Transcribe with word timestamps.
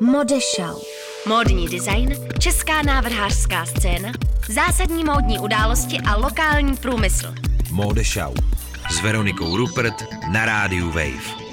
Modešau. 0.00 0.80
Módní 1.26 1.68
design, 1.68 2.14
česká 2.38 2.82
návrhářská 2.82 3.66
scéna, 3.66 4.12
zásadní 4.48 5.04
módní 5.04 5.38
události 5.38 5.98
a 6.06 6.16
lokální 6.16 6.76
průmysl. 6.76 7.34
Modešau 7.70 8.34
s 8.90 9.00
Veronikou 9.02 9.56
Rupert 9.56 9.94
na 10.32 10.44
rádiu 10.44 10.86
Wave. 10.86 11.47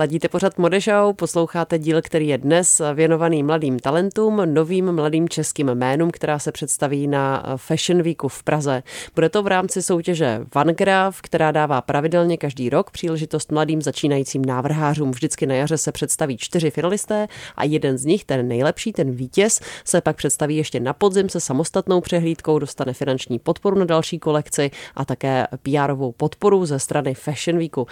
Ladíte 0.00 0.28
pořad 0.28 0.58
Modešau, 0.58 1.12
posloucháte 1.12 1.78
díl, 1.78 2.02
který 2.02 2.28
je 2.28 2.38
dnes 2.38 2.80
věnovaný 2.94 3.42
mladým 3.42 3.78
talentům, 3.78 4.42
novým 4.44 4.92
mladým 4.92 5.28
českým 5.28 5.68
jménům, 5.68 6.10
která 6.10 6.38
se 6.38 6.52
představí 6.52 7.06
na 7.06 7.42
Fashion 7.56 8.02
Weeku 8.02 8.28
v 8.28 8.42
Praze. 8.42 8.82
Bude 9.14 9.28
to 9.28 9.42
v 9.42 9.46
rámci 9.46 9.82
soutěže 9.82 10.40
Van 10.54 10.66
Graaf, 10.66 11.20
která 11.20 11.50
dává 11.50 11.80
pravidelně 11.80 12.36
každý 12.36 12.70
rok 12.70 12.90
příležitost 12.90 13.52
mladým 13.52 13.82
začínajícím 13.82 14.44
návrhářům. 14.44 15.10
Vždycky 15.10 15.46
na 15.46 15.54
jaře 15.54 15.78
se 15.78 15.92
představí 15.92 16.36
čtyři 16.36 16.70
finalisté 16.70 17.28
a 17.56 17.64
jeden 17.64 17.98
z 17.98 18.04
nich, 18.04 18.24
ten 18.24 18.48
nejlepší, 18.48 18.92
ten 18.92 19.10
vítěz, 19.10 19.60
se 19.84 20.00
pak 20.00 20.16
představí 20.16 20.56
ještě 20.56 20.80
na 20.80 20.92
podzim 20.92 21.28
se 21.28 21.40
samostatnou 21.40 22.00
přehlídkou, 22.00 22.58
dostane 22.58 22.92
finanční 22.92 23.38
podporu 23.38 23.78
na 23.78 23.84
další 23.84 24.18
kolekci 24.18 24.70
a 24.96 25.04
také 25.04 25.46
pr 25.62 25.94
podporu 26.16 26.66
ze 26.66 26.78
strany 26.78 27.14
Fashion 27.14 27.58
Weeku. 27.58 27.86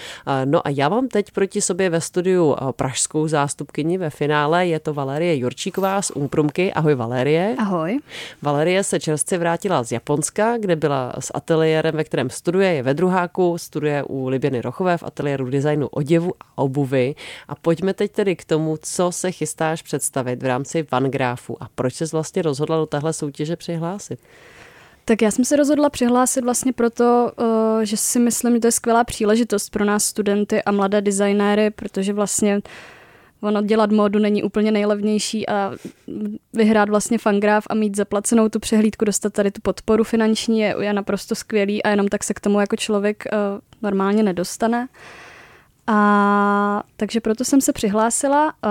No 0.44 0.66
a 0.66 0.70
já 0.70 0.88
vám 0.88 1.08
teď 1.08 1.30
proti 1.30 1.60
sobě 1.60 1.90
ve 1.90 1.97
studiu 2.00 2.54
eh, 2.54 2.72
pražskou 2.72 3.28
zástupkyni 3.28 3.98
ve 3.98 4.10
finále. 4.10 4.66
Je 4.66 4.80
to 4.80 4.94
Valerie 4.94 5.36
Jurčíková 5.36 6.02
z 6.02 6.10
Umprumky. 6.10 6.72
Ahoj 6.72 6.94
Valerie. 6.94 7.56
Ahoj. 7.58 7.98
Valerie 8.42 8.84
se 8.84 9.00
čerstvě 9.00 9.38
vrátila 9.38 9.82
z 9.82 9.92
Japonska, 9.92 10.58
kde 10.58 10.76
byla 10.76 11.12
s 11.18 11.30
ateliérem, 11.34 11.96
ve 11.96 12.04
kterém 12.04 12.30
studuje, 12.30 12.72
je 12.72 12.82
ve 12.82 12.94
druháku, 12.94 13.58
studuje 13.58 14.02
u 14.02 14.28
Liběny 14.28 14.60
Rochové 14.60 14.98
v 14.98 15.02
ateliéru 15.02 15.50
designu 15.50 15.86
oděvu 15.86 16.32
a 16.40 16.58
obuvy. 16.58 17.14
A 17.48 17.54
pojďme 17.54 17.94
teď 17.94 18.12
tedy 18.12 18.36
k 18.36 18.44
tomu, 18.44 18.76
co 18.82 19.12
se 19.12 19.32
chystáš 19.32 19.82
představit 19.82 20.42
v 20.42 20.46
rámci 20.46 20.86
Van 20.92 21.04
Grafu 21.04 21.62
a 21.62 21.68
proč 21.74 21.94
jsi 21.94 22.04
vlastně 22.12 22.42
rozhodla 22.42 22.76
do 22.76 22.86
téhle 22.86 23.12
soutěže 23.12 23.56
přihlásit. 23.56 24.20
Tak 25.08 25.22
já 25.22 25.30
jsem 25.30 25.44
se 25.44 25.56
rozhodla 25.56 25.90
přihlásit 25.90 26.44
vlastně 26.44 26.72
proto, 26.72 27.32
eh, 27.80 27.86
že 27.86 27.96
si 27.96 28.18
myslím, 28.18 28.54
že 28.54 28.60
to 28.60 28.66
je 28.66 28.72
skvělá 28.72 29.04
příležitost 29.04 29.70
pro 29.70 29.84
nás 29.84 30.04
studenty 30.04 30.62
a 30.62 30.72
mladé 30.72 31.00
designéry, 31.00 31.70
protože 31.70 32.12
vlastně 32.12 32.60
ono 33.40 33.62
dělat 33.62 33.90
módu 33.90 34.18
není 34.18 34.42
úplně 34.42 34.72
nejlevnější 34.72 35.48
a 35.48 35.72
vyhrát 36.52 36.88
vlastně 36.88 37.18
fangraf 37.18 37.64
a 37.70 37.74
mít 37.74 37.96
zaplacenou 37.96 38.48
tu 38.48 38.60
přehlídku, 38.60 39.04
dostat 39.04 39.32
tady 39.32 39.50
tu 39.50 39.60
podporu 39.60 40.04
finanční 40.04 40.60
je, 40.60 40.74
je 40.80 40.92
naprosto 40.92 41.34
skvělý 41.34 41.82
a 41.82 41.88
jenom 41.88 42.08
tak 42.08 42.24
se 42.24 42.34
k 42.34 42.40
tomu 42.40 42.60
jako 42.60 42.76
člověk 42.76 43.24
uh, 43.32 43.60
normálně 43.82 44.22
nedostane. 44.22 44.88
A 45.86 46.82
takže 46.96 47.20
proto 47.20 47.44
jsem 47.44 47.60
se 47.60 47.72
přihlásila 47.72 48.44
uh, 48.46 48.70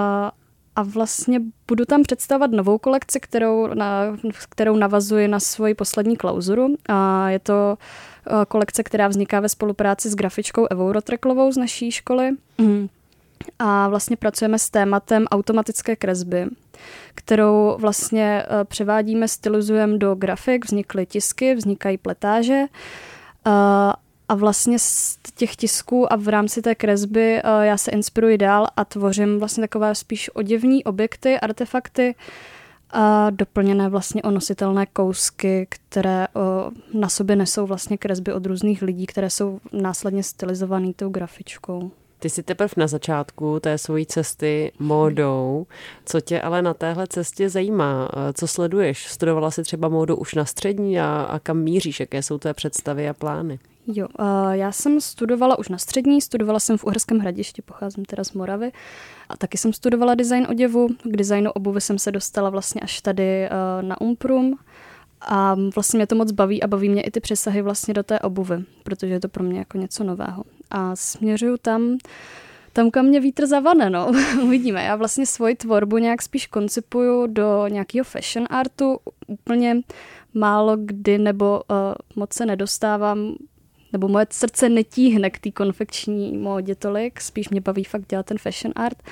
a 0.78 0.84
vlastně 0.84 1.40
budu 1.68 1.86
tam 1.86 2.04
představovat 2.04 2.52
novou 2.52 2.78
kolekci, 2.78 3.20
kterou, 3.20 3.68
na, 3.68 4.18
kterou 4.50 4.76
navazuji 4.76 5.28
na 5.28 5.40
svoji 5.40 5.74
poslední 5.74 6.18
klauzuru. 6.18 6.76
A 6.90 7.30
je 7.30 7.40
to 7.40 7.78
eh, 8.28 8.46
kolekce, 8.48 8.84
která 8.84 9.08
vzniká 9.08 9.40
ve 9.40 9.50
spolupráci 9.50 10.10
s 10.10 10.16
grafičkou 10.16 10.68
Evou 10.70 10.92
Rotreklovou 10.92 11.52
z 11.52 11.58
naší 11.58 11.92
školy. 11.92 12.32
Mm. 12.58 12.88
A 13.60 13.90
vlastně 13.90 14.18
pracujeme 14.18 14.60
s 14.60 14.70
tématem 14.70 15.26
automatické 15.32 15.96
kresby, 15.96 16.46
kterou 17.16 17.78
vlastně 17.80 18.44
eh, 18.44 18.64
převádíme, 18.66 19.28
stylizujeme 19.28 19.98
do 19.98 20.16
grafik, 20.16 20.66
vznikly 20.66 21.06
tisky, 21.06 21.56
vznikají 21.56 21.98
pletáže 21.98 22.64
a 24.30 24.36
vlastně 24.36 24.80
z 24.80 25.18
těch 25.36 25.56
tisků 25.56 26.14
a 26.14 26.16
v 26.16 26.28
rámci 26.28 26.62
té 26.62 26.76
kresby 26.76 27.42
uh, 27.44 27.62
já 27.62 27.78
se 27.78 27.92
inspiruji 27.92 28.38
dál 28.38 28.68
a 28.78 28.86
tvořím 28.86 29.40
vlastně 29.40 29.62
takové 29.62 29.96
spíš 29.96 30.36
oděvní 30.36 30.84
objekty, 30.84 31.40
artefakty, 31.40 32.16
a 32.92 33.30
doplněné 33.30 33.90
vlastně 33.90 34.22
o 34.22 34.32
nositelné 34.32 34.86
kousky, 34.86 35.68
které 35.70 36.28
o, 36.28 36.72
na 36.94 37.10
sobě 37.10 37.36
nesou 37.36 37.66
vlastně 37.66 37.98
kresby 37.98 38.34
od 38.34 38.46
různých 38.46 38.82
lidí, 38.82 39.06
které 39.06 39.30
jsou 39.30 39.60
následně 39.74 40.24
stylizované 40.24 40.94
tou 40.96 41.10
grafičkou. 41.10 41.92
Ty 42.20 42.30
jsi 42.30 42.44
teprve 42.44 42.74
na 42.78 42.88
začátku 42.88 43.60
té 43.60 43.78
svojí 43.78 44.06
cesty 44.06 44.72
módou. 44.80 45.68
Co 46.06 46.22
tě 46.22 46.42
ale 46.42 46.62
na 46.62 46.74
téhle 46.74 47.08
cestě 47.08 47.50
zajímá? 47.50 48.10
Co 48.34 48.48
sleduješ? 48.48 49.08
Studovala 49.08 49.52
jsi 49.52 49.64
třeba 49.64 49.90
módu 49.90 50.16
už 50.16 50.36
na 50.36 50.46
střední 50.46 51.00
a, 51.00 51.28
a 51.30 51.40
kam 51.40 51.58
míříš? 51.58 52.00
Jaké 52.00 52.24
jsou 52.24 52.38
tvé 52.38 52.54
představy 52.54 53.10
a 53.10 53.14
plány? 53.14 53.60
Jo, 53.88 54.08
já 54.52 54.72
jsem 54.72 55.02
studovala 55.02 55.60
už 55.60 55.70
na 55.70 55.78
střední, 55.78 56.22
studovala 56.22 56.60
jsem 56.60 56.78
v 56.78 56.84
Uherském 56.84 57.20
hradišti, 57.20 57.62
pocházím 57.62 58.06
teda 58.06 58.24
z 58.24 58.34
Moravy. 58.34 58.72
A 59.30 59.38
taky 59.38 59.58
jsem 59.58 59.74
studovala 59.74 60.16
design 60.16 60.48
oděvu. 60.50 60.88
K 61.04 61.18
designu 61.18 61.52
obuvy 61.52 61.82
jsem 61.82 62.00
se 62.00 62.12
dostala 62.12 62.50
vlastně 62.50 62.82
až 62.82 63.02
tady 63.02 63.50
uh, 63.50 63.88
na 63.88 64.02
Umprum. 64.02 64.60
A 65.22 65.56
vlastně 65.76 65.98
mě 65.98 66.08
to 66.08 66.16
moc 66.16 66.32
baví 66.32 66.64
a 66.64 66.68
baví 66.68 66.90
mě 66.90 67.02
i 67.02 67.12
ty 67.12 67.20
přesahy 67.20 67.62
vlastně 67.62 67.94
do 67.94 68.04
té 68.04 68.20
obuvy, 68.20 68.64
protože 68.84 69.14
je 69.14 69.20
to 69.20 69.28
pro 69.28 69.44
mě 69.44 69.60
jako 69.60 69.78
něco 69.78 70.04
nového. 70.04 70.44
A 70.72 70.96
směřuju 70.96 71.58
tam, 71.58 71.98
tam, 72.74 72.92
kam 72.92 73.06
mě 73.06 73.20
vítr 73.20 73.46
zavane, 73.46 73.90
no. 73.90 74.12
Uvidíme. 74.44 74.84
Já 74.84 74.96
vlastně 74.96 75.26
svoji 75.26 75.56
tvorbu 75.56 75.98
nějak 75.98 76.22
spíš 76.22 76.48
koncipuju 76.48 77.28
do 77.28 77.68
nějakého 77.68 78.04
fashion 78.04 78.48
artu. 78.50 79.00
Úplně 79.28 79.82
málo 80.34 80.78
kdy 80.78 81.18
nebo 81.18 81.62
uh, 81.72 81.78
moc 82.16 82.34
se 82.34 82.46
nedostávám 82.46 83.36
nebo 83.94 84.08
moje 84.08 84.28
srdce 84.30 84.70
netíhne 84.70 85.30
k 85.30 85.40
té 85.40 85.52
konfekční 85.52 86.38
módě 86.38 86.76
tolik, 86.76 87.22
spíš 87.22 87.50
mě 87.50 87.62
baví 87.62 87.84
fakt 87.84 88.10
dělat 88.10 88.26
ten 88.26 88.38
fashion 88.38 88.74
art, 88.76 89.04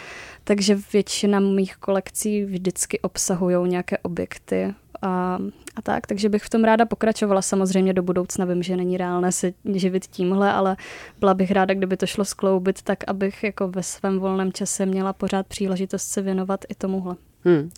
takže 0.44 0.80
většina 0.94 1.40
mých 1.40 1.75
kolekcí 1.75 2.46
vždycky 2.46 3.00
obsahují 3.00 3.69
nějaké 3.69 3.97
objekty 3.97 4.74
a, 5.02 5.40
a 5.75 5.81
tak, 5.81 6.08
takže 6.08 6.30
bych 6.30 6.44
v 6.44 6.50
tom 6.50 6.64
ráda 6.64 6.85
pokračovala. 6.85 7.41
Samozřejmě 7.41 7.94
do 7.94 8.03
budoucna 8.03 8.46
vím, 8.46 8.64
že 8.64 8.78
není 8.78 8.97
reálné 8.97 9.31
se 9.31 9.53
živit 9.74 10.06
tímhle, 10.06 10.52
ale 10.52 10.78
byla 11.19 11.34
bych 11.34 11.52
ráda, 11.52 11.74
kdyby 11.74 11.97
to 11.97 12.06
šlo 12.06 12.25
skloubit 12.25 12.81
tak, 12.81 13.03
abych 13.08 13.44
jako 13.44 13.68
ve 13.68 13.84
svém 13.84 14.19
volném 14.19 14.53
čase 14.53 14.85
měla 14.85 15.14
pořád 15.14 15.47
příležitost 15.47 16.03
se 16.03 16.22
věnovat 16.22 16.66
i 16.69 16.75
tomuhle. 16.75 17.16
Hmm. 17.44 17.69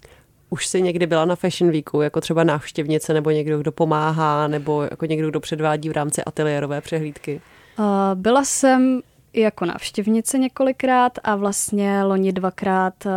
Už 0.49 0.67
jsi 0.67 0.81
někdy 0.81 1.07
byla 1.07 1.25
na 1.25 1.35
Fashion 1.35 1.71
Weeku, 1.71 2.01
jako 2.01 2.21
třeba 2.21 2.43
návštěvnice 2.43 3.13
nebo 3.13 3.31
někdo, 3.31 3.59
kdo 3.59 3.71
pomáhá, 3.71 4.47
nebo 4.47 4.83
jako 4.83 5.05
někdo, 5.05 5.29
kdo 5.29 5.39
předvádí 5.39 5.89
v 5.89 5.91
rámci 5.91 6.23
ateliérové 6.23 6.81
přehlídky? 6.81 7.41
Uh, 7.79 7.85
byla 8.13 8.43
jsem 8.45 9.01
jako 9.33 9.65
návštěvnice 9.65 10.37
několikrát 10.37 11.11
a 11.23 11.35
vlastně 11.35 12.03
loni 12.03 12.33
dvakrát 12.33 13.05
uh, 13.05 13.11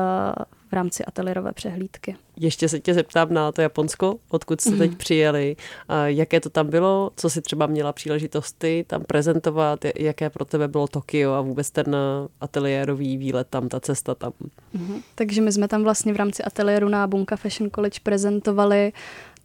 v 0.70 0.72
rámci 0.72 1.04
ateliérové 1.04 1.52
přehlídky. 1.52 2.16
Ještě 2.36 2.68
se 2.68 2.80
tě 2.80 2.94
zeptám 2.94 3.34
na 3.34 3.52
to 3.52 3.62
Japonsko, 3.62 4.16
odkud 4.28 4.60
jste 4.60 4.70
teď 4.70 4.90
mhm. 4.90 4.98
přijeli, 4.98 5.56
jaké 6.04 6.40
to 6.40 6.50
tam 6.50 6.70
bylo, 6.70 7.10
co 7.16 7.30
si 7.30 7.42
třeba 7.42 7.66
měla 7.66 7.92
příležitosti 7.92 8.84
tam 8.86 9.02
prezentovat, 9.04 9.84
jaké 9.96 10.30
pro 10.30 10.44
tebe 10.44 10.68
bylo 10.68 10.88
Tokio 10.88 11.32
a 11.32 11.40
vůbec 11.40 11.70
ten 11.70 11.96
ateliérový 12.40 13.16
výlet 13.16 13.46
tam, 13.50 13.68
ta 13.68 13.80
cesta 13.80 14.14
tam. 14.14 14.32
Mm-hmm. 14.74 15.02
Takže 15.14 15.40
my 15.40 15.52
jsme 15.52 15.68
tam 15.68 15.82
vlastně 15.82 16.12
v 16.12 16.16
rámci 16.16 16.42
ateliéru 16.42 16.88
na 16.88 17.06
Bunka 17.06 17.36
Fashion 17.36 17.70
College 17.70 18.00
prezentovali 18.02 18.92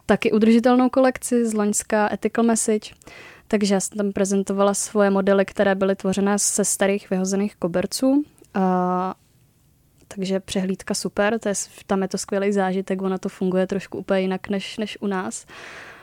taky 0.06 0.32
udržitelnou 0.32 0.88
kolekci 0.88 1.46
z 1.46 1.54
Loňska 1.54 2.08
Ethical 2.12 2.44
Message. 2.44 2.94
Takže 3.48 3.74
já 3.74 3.80
jsem 3.80 3.98
tam 3.98 4.12
prezentovala 4.12 4.74
svoje 4.74 5.10
modely, 5.10 5.44
které 5.44 5.74
byly 5.74 5.96
tvořené 5.96 6.38
ze 6.38 6.64
starých 6.64 7.10
vyhozených 7.10 7.56
koberců. 7.56 8.24
A 8.54 9.14
takže 10.08 10.40
přehlídka 10.40 10.94
super, 10.94 11.38
to 11.38 11.48
je, 11.48 11.54
tam 11.86 12.02
je 12.02 12.08
to 12.08 12.18
skvělý 12.18 12.52
zážitek, 12.52 13.02
ona 13.02 13.18
to 13.18 13.28
funguje 13.28 13.66
trošku 13.66 13.98
úplně 13.98 14.20
jinak 14.20 14.48
než, 14.48 14.78
než 14.78 14.98
u 15.00 15.06
nás. 15.06 15.46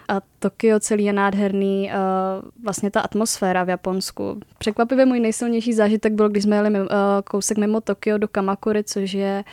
A 0.09 0.22
Tokio 0.40 0.80
celý 0.80 1.03
je 1.03 1.14
nádherný, 1.14 1.90
uh, 1.90 2.63
vlastně 2.63 2.92
ta 2.92 3.02
atmosféra 3.02 3.63
v 3.63 3.69
Japonsku. 3.69 4.40
Překvapivě 4.58 5.06
můj 5.06 5.19
nejsilnější 5.19 5.74
zážitek 5.74 6.13
byl, 6.13 6.30
když 6.30 6.44
jsme 6.44 6.56
jeli 6.56 6.69
uh, 6.69 6.88
kousek 7.24 7.58
mimo 7.58 7.81
Tokio 7.81 8.18
do 8.18 8.28
Kamakury, 8.28 8.84
což 8.84 9.13
je 9.13 9.44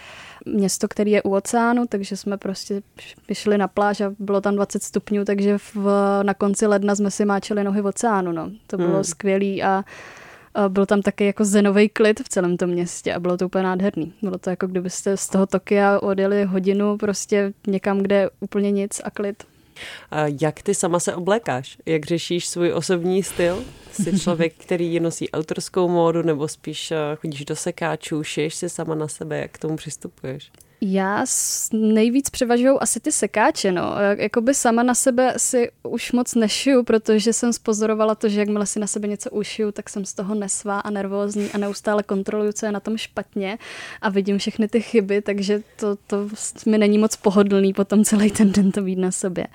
město, 0.46 0.88
který 0.88 1.10
je 1.10 1.22
u 1.22 1.34
oceánu, 1.34 1.86
takže 1.86 2.16
jsme 2.16 2.36
prostě 2.36 2.82
šli 3.32 3.58
na 3.58 3.68
pláž 3.68 4.00
a 4.00 4.12
bylo 4.18 4.40
tam 4.40 4.54
20 4.54 4.82
stupňů, 4.82 5.24
takže 5.24 5.58
v, 5.74 5.86
na 6.22 6.34
konci 6.34 6.66
ledna 6.66 6.94
jsme 6.94 7.10
si 7.10 7.24
máčeli 7.24 7.64
nohy 7.64 7.80
v 7.80 7.86
oceánu. 7.86 8.32
No. 8.32 8.50
To 8.66 8.76
bylo 8.76 8.94
hmm. 8.94 9.04
skvělý 9.04 9.62
a 9.62 9.84
byl 10.68 10.86
tam 10.86 11.02
taky 11.02 11.26
jako 11.26 11.44
zenový 11.44 11.88
klid 11.88 12.20
v 12.20 12.28
celém 12.28 12.56
tom 12.56 12.70
městě 12.70 13.14
a 13.14 13.20
bylo 13.20 13.36
to 13.36 13.46
úplně 13.46 13.64
nádherný. 13.64 14.12
Bylo 14.22 14.38
to 14.38 14.50
jako 14.50 14.66
kdybyste 14.66 15.16
z 15.16 15.28
toho 15.28 15.46
Tokia 15.46 16.00
odjeli 16.00 16.44
hodinu 16.44 16.98
prostě 16.98 17.52
někam, 17.66 17.98
kde 17.98 18.16
je 18.16 18.30
úplně 18.40 18.70
nic 18.70 19.00
a 19.04 19.10
klid. 19.10 19.44
A 20.10 20.26
jak 20.40 20.62
ty 20.62 20.74
sama 20.74 21.00
se 21.00 21.14
oblékáš? 21.14 21.78
Jak 21.86 22.06
řešíš 22.06 22.48
svůj 22.48 22.72
osobní 22.72 23.22
styl? 23.22 23.64
Jsi 23.92 24.20
člověk, 24.20 24.54
který 24.58 25.00
nosí 25.00 25.30
autorskou 25.30 25.88
módu 25.88 26.22
nebo 26.22 26.48
spíš 26.48 26.90
eh, 26.90 26.96
chodíš 27.16 27.44
do 27.44 27.56
sekáčů, 27.56 28.22
šiješ 28.22 28.54
si 28.54 28.68
sama 28.68 28.94
na 28.94 29.08
sebe? 29.08 29.38
Jak 29.38 29.50
k 29.50 29.58
tomu 29.58 29.76
přistupuješ? 29.76 30.50
Já 30.82 31.24
nejvíc 31.72 32.30
převažují 32.30 32.78
asi 32.80 33.00
ty 33.00 33.12
sekáče, 33.12 33.72
no. 33.72 33.94
Jakoby 34.16 34.54
sama 34.54 34.82
na 34.82 34.94
sebe 34.94 35.34
si 35.36 35.70
už 35.82 36.12
moc 36.12 36.34
nešiju, 36.34 36.82
protože 36.82 37.32
jsem 37.32 37.52
spozorovala 37.52 38.14
to, 38.14 38.28
že 38.28 38.40
jakmile 38.40 38.66
si 38.66 38.80
na 38.80 38.86
sebe 38.86 39.08
něco 39.08 39.30
ušiju, 39.30 39.72
tak 39.72 39.88
jsem 39.88 40.04
z 40.04 40.14
toho 40.14 40.34
nesvá 40.34 40.80
a 40.80 40.90
nervózní 40.90 41.50
a 41.50 41.58
neustále 41.58 42.02
kontroluju, 42.02 42.52
co 42.52 42.66
je 42.66 42.72
na 42.72 42.80
tom 42.80 42.96
špatně 42.96 43.58
a 44.00 44.08
vidím 44.10 44.38
všechny 44.38 44.68
ty 44.68 44.80
chyby, 44.80 45.22
takže 45.22 45.62
to, 45.76 45.96
to 46.06 46.28
mi 46.66 46.78
není 46.78 46.98
moc 46.98 47.16
pohodlný 47.16 47.72
potom 47.72 48.04
celý 48.04 48.30
ten 48.30 48.52
den 48.52 48.72
to 48.72 48.82
být 48.82 48.98
na 48.98 49.10
sobě. 49.10 49.46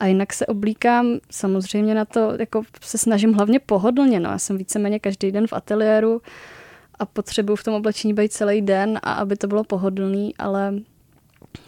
A 0.00 0.06
jinak 0.06 0.32
se 0.32 0.46
oblíkám 0.46 1.18
samozřejmě 1.30 1.94
na 1.94 2.04
to, 2.04 2.32
jako 2.38 2.62
se 2.80 2.98
snažím 2.98 3.32
hlavně 3.32 3.58
pohodlně, 3.60 4.20
no. 4.20 4.30
Já 4.30 4.38
jsem 4.38 4.56
víceméně 4.58 4.98
každý 4.98 5.32
den 5.32 5.46
v 5.46 5.52
ateliéru, 5.52 6.22
a 6.98 7.06
potřebuju 7.06 7.56
v 7.56 7.64
tom 7.64 7.74
oblečení 7.74 8.14
být 8.14 8.32
celý 8.32 8.62
den 8.62 9.00
a 9.02 9.12
aby 9.12 9.36
to 9.36 9.46
bylo 9.46 9.64
pohodlný, 9.64 10.36
ale 10.36 10.74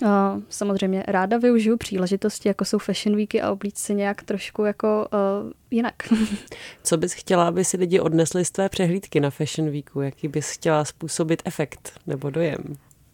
Uh, 0.02 0.08
samozřejmě 0.48 1.04
ráda 1.06 1.38
využiju 1.38 1.76
příležitosti, 1.76 2.48
jako 2.48 2.64
jsou 2.64 2.78
fashion 2.78 3.16
weeky 3.16 3.42
a 3.42 3.52
oblíct 3.52 3.78
si 3.78 3.94
nějak 3.94 4.22
trošku 4.22 4.64
jako 4.64 5.08
uh, 5.12 5.52
jinak. 5.70 5.94
Co 6.82 6.96
bys 6.96 7.12
chtěla, 7.12 7.48
aby 7.48 7.64
si 7.64 7.76
lidi 7.76 8.00
odnesli 8.00 8.44
z 8.44 8.50
tvé 8.50 8.68
přehlídky 8.68 9.20
na 9.20 9.30
fashion 9.30 9.70
weeku? 9.70 10.00
Jaký 10.00 10.28
bys 10.28 10.50
chtěla 10.50 10.84
způsobit 10.84 11.42
efekt 11.44 11.92
nebo 12.06 12.30
dojem? 12.30 12.58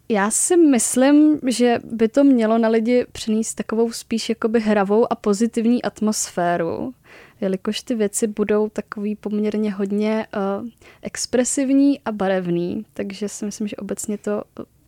Já 0.08 0.31
si 0.31 0.56
myslím, 0.56 1.40
že 1.46 1.78
by 1.84 2.08
to 2.08 2.25
mělo 2.25 2.58
na 2.58 2.69
lidi 2.69 3.06
přinést 3.12 3.55
takovou 3.55 3.93
spíš 3.93 4.28
jakoby 4.28 4.60
hravou 4.60 5.12
a 5.12 5.14
pozitivní 5.14 5.82
atmosféru 5.82 6.94
jelikož 7.40 7.81
ty 7.81 7.94
věci 7.94 8.26
budou 8.26 8.69
takový 8.69 9.16
poměrně 9.16 9.72
hodně 9.72 10.26
uh, 10.60 10.69
expresivní 11.02 12.00
a 12.00 12.12
barevný, 12.12 12.86
takže 12.92 13.28
si 13.28 13.44
myslím, 13.44 13.69
že 13.69 13.76
obecně 13.76 14.19
to 14.19 14.42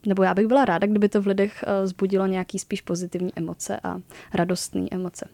nebo 0.06 0.22
já 0.22 0.34
bych 0.34 0.46
byla 0.46 0.64
ráda, 0.64 0.86
kdyby 0.86 1.08
to 1.08 1.22
v 1.22 1.26
lidech 1.26 1.64
uh, 1.66 1.86
zbudilo 1.86 2.26
nějaký 2.26 2.58
spíš 2.58 2.80
pozitivní 2.80 3.30
emoce 3.36 3.80
a 3.84 4.00
radostné 4.34 4.86
emoce. 4.90 5.28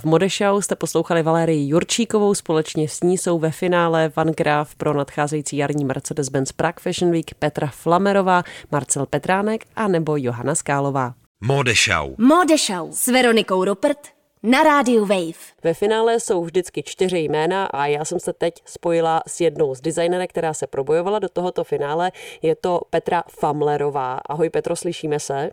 V 0.00 0.04
Modešau 0.04 0.60
jste 0.60 0.76
poslouchali 0.76 1.22
Valérii 1.22 1.68
Jurčíkovou, 1.68 2.34
společně 2.34 2.88
s 2.88 3.00
ní 3.00 3.18
jsou 3.18 3.38
ve 3.38 3.50
finále 3.50 4.12
Van 4.16 4.28
Graaf 4.28 4.74
pro 4.74 4.94
nadcházející 4.94 5.56
jarní 5.56 5.84
Mercedes-Benz 5.84 6.52
Prague 6.56 6.80
Fashion 6.80 7.12
Week 7.12 7.34
Petra 7.34 7.66
Flamerová, 7.66 8.42
Marcel 8.72 9.06
Petránek 9.06 9.64
a 9.76 9.88
nebo 9.88 10.16
Johana 10.16 10.54
Skálová. 10.54 11.14
Modešau. 11.40 12.14
Modešau 12.18 12.92
s 12.92 13.06
Veronikou 13.06 13.64
Rupert 13.64 14.17
na 14.42 14.62
rádiu 14.62 15.00
Wave. 15.00 15.54
Ve 15.64 15.74
finále 15.74 16.20
jsou 16.20 16.44
vždycky 16.44 16.82
čtyři 16.82 17.18
jména 17.18 17.66
a 17.66 17.86
já 17.86 18.04
jsem 18.04 18.20
se 18.20 18.32
teď 18.32 18.54
spojila 18.64 19.22
s 19.26 19.40
jednou 19.40 19.74
z 19.74 19.80
designerek, 19.80 20.30
která 20.30 20.54
se 20.54 20.66
probojovala 20.66 21.18
do 21.18 21.28
tohoto 21.28 21.64
finále. 21.64 22.10
Je 22.42 22.56
to 22.56 22.80
Petra 22.90 23.22
Famlerová. 23.40 24.18
Ahoj 24.28 24.50
Petro, 24.50 24.76
slyšíme 24.76 25.20
se? 25.20 25.50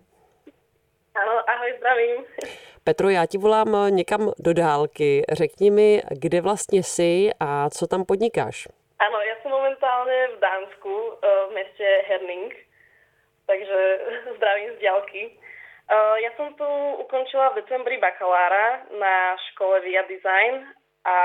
Ano, 1.16 1.50
ahoj, 1.50 1.74
zdravím. 1.78 2.26
Petro, 2.84 3.10
já 3.10 3.26
ti 3.26 3.38
volám 3.38 3.78
někam 3.90 4.32
do 4.40 4.54
dálky. 4.54 5.24
Řekni 5.32 5.72
mi, 5.72 6.02
kde 6.12 6.42
vlastně 6.42 6.84
jsi 6.84 7.30
a 7.40 7.70
co 7.70 7.88
tam 7.88 8.06
podnikáš? 8.06 8.68
Ano, 9.00 9.18
já 9.22 9.36
jsem 9.42 9.52
momentálně 9.52 10.28
v 10.38 10.40
Dánsku, 10.40 11.12
eh, 11.24 11.28
v 11.50 11.54
městě 11.54 12.04
Herning, 12.08 12.56
takže 13.48 14.00
zdravím 14.38 14.70
z 14.78 14.84
dálky. 14.84 15.32
Uh, 15.86 16.18
ja 16.18 16.34
som 16.34 16.50
tu 16.58 16.66
ukončila 17.06 17.54
v 17.54 17.62
decembri 17.62 18.02
bakalára 18.02 18.90
na 18.98 19.38
škole 19.54 19.86
Via 19.86 20.02
Design 20.10 20.66
a 21.06 21.18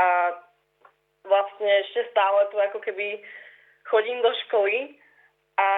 vlastne 1.25 1.71
ešte 1.89 2.13
stále 2.13 2.45
tu 2.53 2.61
ako 2.61 2.77
keby 2.85 3.25
chodím 3.89 4.21
do 4.21 4.29
školy 4.45 5.01
a 5.57 5.69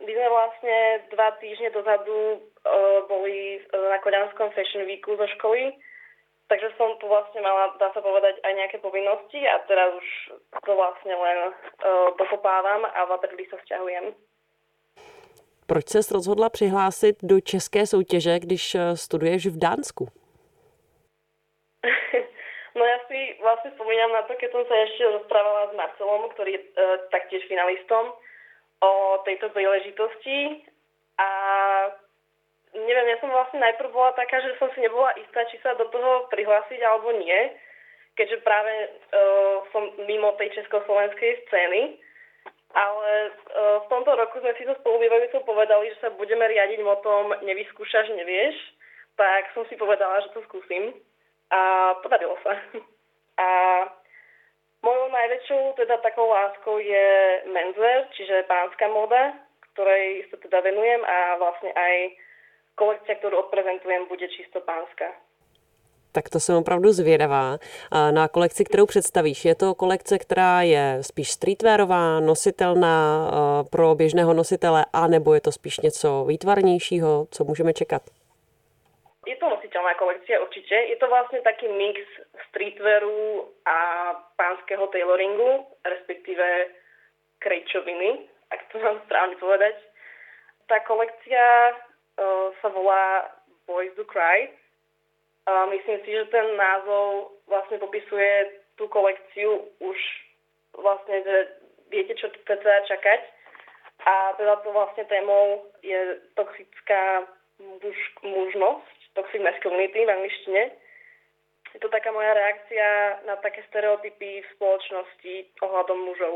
my 0.00 0.10
sme 0.12 0.28
vlastne 0.32 0.76
dva 1.12 1.36
týždne 1.44 1.68
dozadu 1.76 2.40
uh, 2.40 3.04
boli 3.04 3.60
na 3.72 4.00
Koďanskom 4.00 4.48
Fashion 4.56 4.88
Weeku 4.88 5.12
zo 5.20 5.28
školy, 5.36 5.76
takže 6.48 6.72
som 6.80 6.96
tu 6.96 7.08
vlastne 7.12 7.44
mala, 7.44 7.76
dá 7.76 7.92
sa 7.92 8.00
povedať, 8.00 8.40
aj 8.44 8.52
nejaké 8.56 8.76
povinnosti 8.80 9.44
a 9.44 9.60
teraz 9.68 9.92
už 9.92 10.08
to 10.64 10.72
vlastne 10.72 11.12
len 11.12 11.38
uh, 11.52 12.16
dokopávam 12.16 12.88
a 12.88 13.00
v 13.08 13.10
apríli 13.12 13.44
sa 13.52 13.60
vzťahujem. 13.60 14.16
Proč 15.66 15.88
se 15.88 15.98
rozhodla 16.14 16.48
přihlásit 16.50 17.16
do 17.22 17.40
české 17.40 17.86
soutěže, 17.86 18.38
když 18.38 18.74
eh, 18.74 18.96
studuješ 18.96 19.46
v 19.46 19.58
Dánsku? 19.58 20.08
No 22.76 22.84
ja 22.84 23.00
si 23.08 23.40
vlastne 23.40 23.72
spomínam 23.72 24.12
na 24.12 24.28
to, 24.28 24.36
keď 24.36 24.52
som 24.52 24.64
sa 24.68 24.76
ešte 24.84 25.08
rozprávala 25.08 25.72
s 25.72 25.76
Marcelom, 25.80 26.28
ktorý 26.36 26.60
je 26.60 26.60
e, 26.60 26.68
taktiež 27.08 27.48
finalistom, 27.48 28.12
o 28.84 28.92
tejto 29.24 29.48
príležitosti. 29.56 30.60
A 31.16 31.28
neviem, 32.76 33.08
ja 33.08 33.16
som 33.24 33.32
vlastne 33.32 33.64
najprv 33.64 33.88
bola 33.88 34.12
taká, 34.12 34.44
že 34.44 34.60
som 34.60 34.68
si 34.76 34.84
nebola 34.84 35.16
istá, 35.16 35.48
či 35.48 35.56
sa 35.64 35.72
do 35.80 35.88
toho 35.88 36.28
prihlásiť 36.28 36.80
alebo 36.84 37.16
nie, 37.16 37.56
keďže 38.12 38.44
práve 38.44 38.72
e, 38.76 38.88
som 39.72 39.96
mimo 40.04 40.36
tej 40.36 40.52
československej 40.60 41.48
scény. 41.48 41.96
Ale 42.76 43.08
e, 43.24 43.30
v 43.80 43.86
tomto 43.88 44.12
roku 44.12 44.36
sme 44.44 44.52
si 44.60 44.68
to 44.68 44.76
spolu 44.84 45.00
povedali, 45.48 45.88
že 45.96 46.00
sa 46.04 46.08
budeme 46.12 46.44
riadiť 46.44 46.84
motom 46.84 47.32
nevyskúšaš, 47.40 48.12
nevieš. 48.12 48.52
Tak 49.16 49.56
som 49.56 49.64
si 49.72 49.80
povedala, 49.80 50.20
že 50.20 50.36
to 50.36 50.44
skúsim. 50.44 50.92
A 51.48 51.92
podarilo 52.04 52.36
sa. 52.44 52.52
A 53.36 53.48
mojou 54.80 55.12
najväčšou 55.12 55.76
teda 55.76 56.00
takou 56.00 56.24
láskou 56.32 56.80
je 56.80 57.08
menswear, 57.52 58.08
čiže 58.16 58.48
pánska 58.48 58.88
moda, 58.88 59.36
ktorej 59.76 60.24
sa 60.32 60.40
teda 60.40 60.64
venujem 60.64 61.04
a 61.04 61.36
vlastne 61.36 61.68
aj 61.76 62.16
kolekcia, 62.80 63.20
ktorú 63.20 63.44
odprezentujem, 63.44 64.08
bude 64.08 64.24
čisto 64.32 64.64
pánska 64.64 65.12
tak 66.16 66.32
to 66.32 66.40
jsem 66.40 66.56
opravdu 66.56 66.88
zvědavá. 66.92 67.58
Na 68.10 68.28
kolekci, 68.28 68.64
kterou 68.64 68.86
představíš, 68.86 69.44
je 69.44 69.54
to 69.54 69.74
kolekce, 69.74 70.18
která 70.18 70.62
je 70.62 70.98
spíš 71.00 71.28
streetwearová, 71.30 72.20
nositelná 72.20 72.96
pro 73.70 73.94
běžného 73.94 74.32
nositele, 74.34 74.84
anebo 74.92 75.34
je 75.34 75.40
to 75.40 75.52
spíš 75.52 75.80
něco 75.80 76.24
výtvarnějšího, 76.24 77.26
co 77.30 77.44
můžeme 77.44 77.72
čekat? 77.72 78.02
Je 79.26 79.36
to 79.42 79.50
nositeľná 79.50 79.92
kolekcia 79.98 80.38
určite. 80.38 80.74
Je 80.86 80.96
to 81.02 81.10
vlastne 81.10 81.42
taký 81.42 81.66
mix 81.66 81.98
streetwearu 82.48 83.50
a 83.66 83.78
pánskeho 84.38 84.86
tailoringu, 84.86 85.66
respektíve 85.82 86.46
krejčoviny, 87.42 88.30
ak 88.54 88.60
to 88.70 88.78
mám 88.78 89.02
správne 89.10 89.34
povedať. 89.42 89.74
Tá 90.70 90.78
kolekcia 90.86 91.74
uh, 91.74 92.54
sa 92.62 92.68
volá 92.70 93.34
Boys 93.66 93.90
Do 93.98 94.06
Cry 94.06 94.54
a 95.46 95.66
myslím 95.70 95.98
si, 96.02 96.10
že 96.10 96.26
ten 96.34 96.46
názov 96.58 97.38
vlastne 97.46 97.78
popisuje 97.78 98.62
tú 98.74 98.90
kolekciu 98.90 99.62
už 99.78 99.98
vlastne, 100.74 101.22
že 101.22 101.36
viete, 101.88 102.18
čo 102.18 102.28
teda 102.44 102.82
čakať. 102.90 103.20
A 104.06 104.34
teda 104.36 104.60
to 104.60 104.70
vlastne 104.74 105.06
témou 105.06 105.70
je 105.82 106.20
toxická 106.34 107.24
muž, 107.58 107.98
mužnosť, 108.22 108.96
toxic 109.14 109.40
masculinity 109.40 110.04
v 110.04 110.12
angličtine. 110.12 110.62
Je 111.74 111.78
to 111.80 111.88
taká 111.88 112.12
moja 112.12 112.34
reakcia 112.34 113.20
na 113.26 113.36
také 113.40 113.62
stereotypy 113.70 114.42
v 114.42 114.52
spoločnosti 114.58 115.34
ohľadom 115.62 115.98
mužov. 116.10 116.34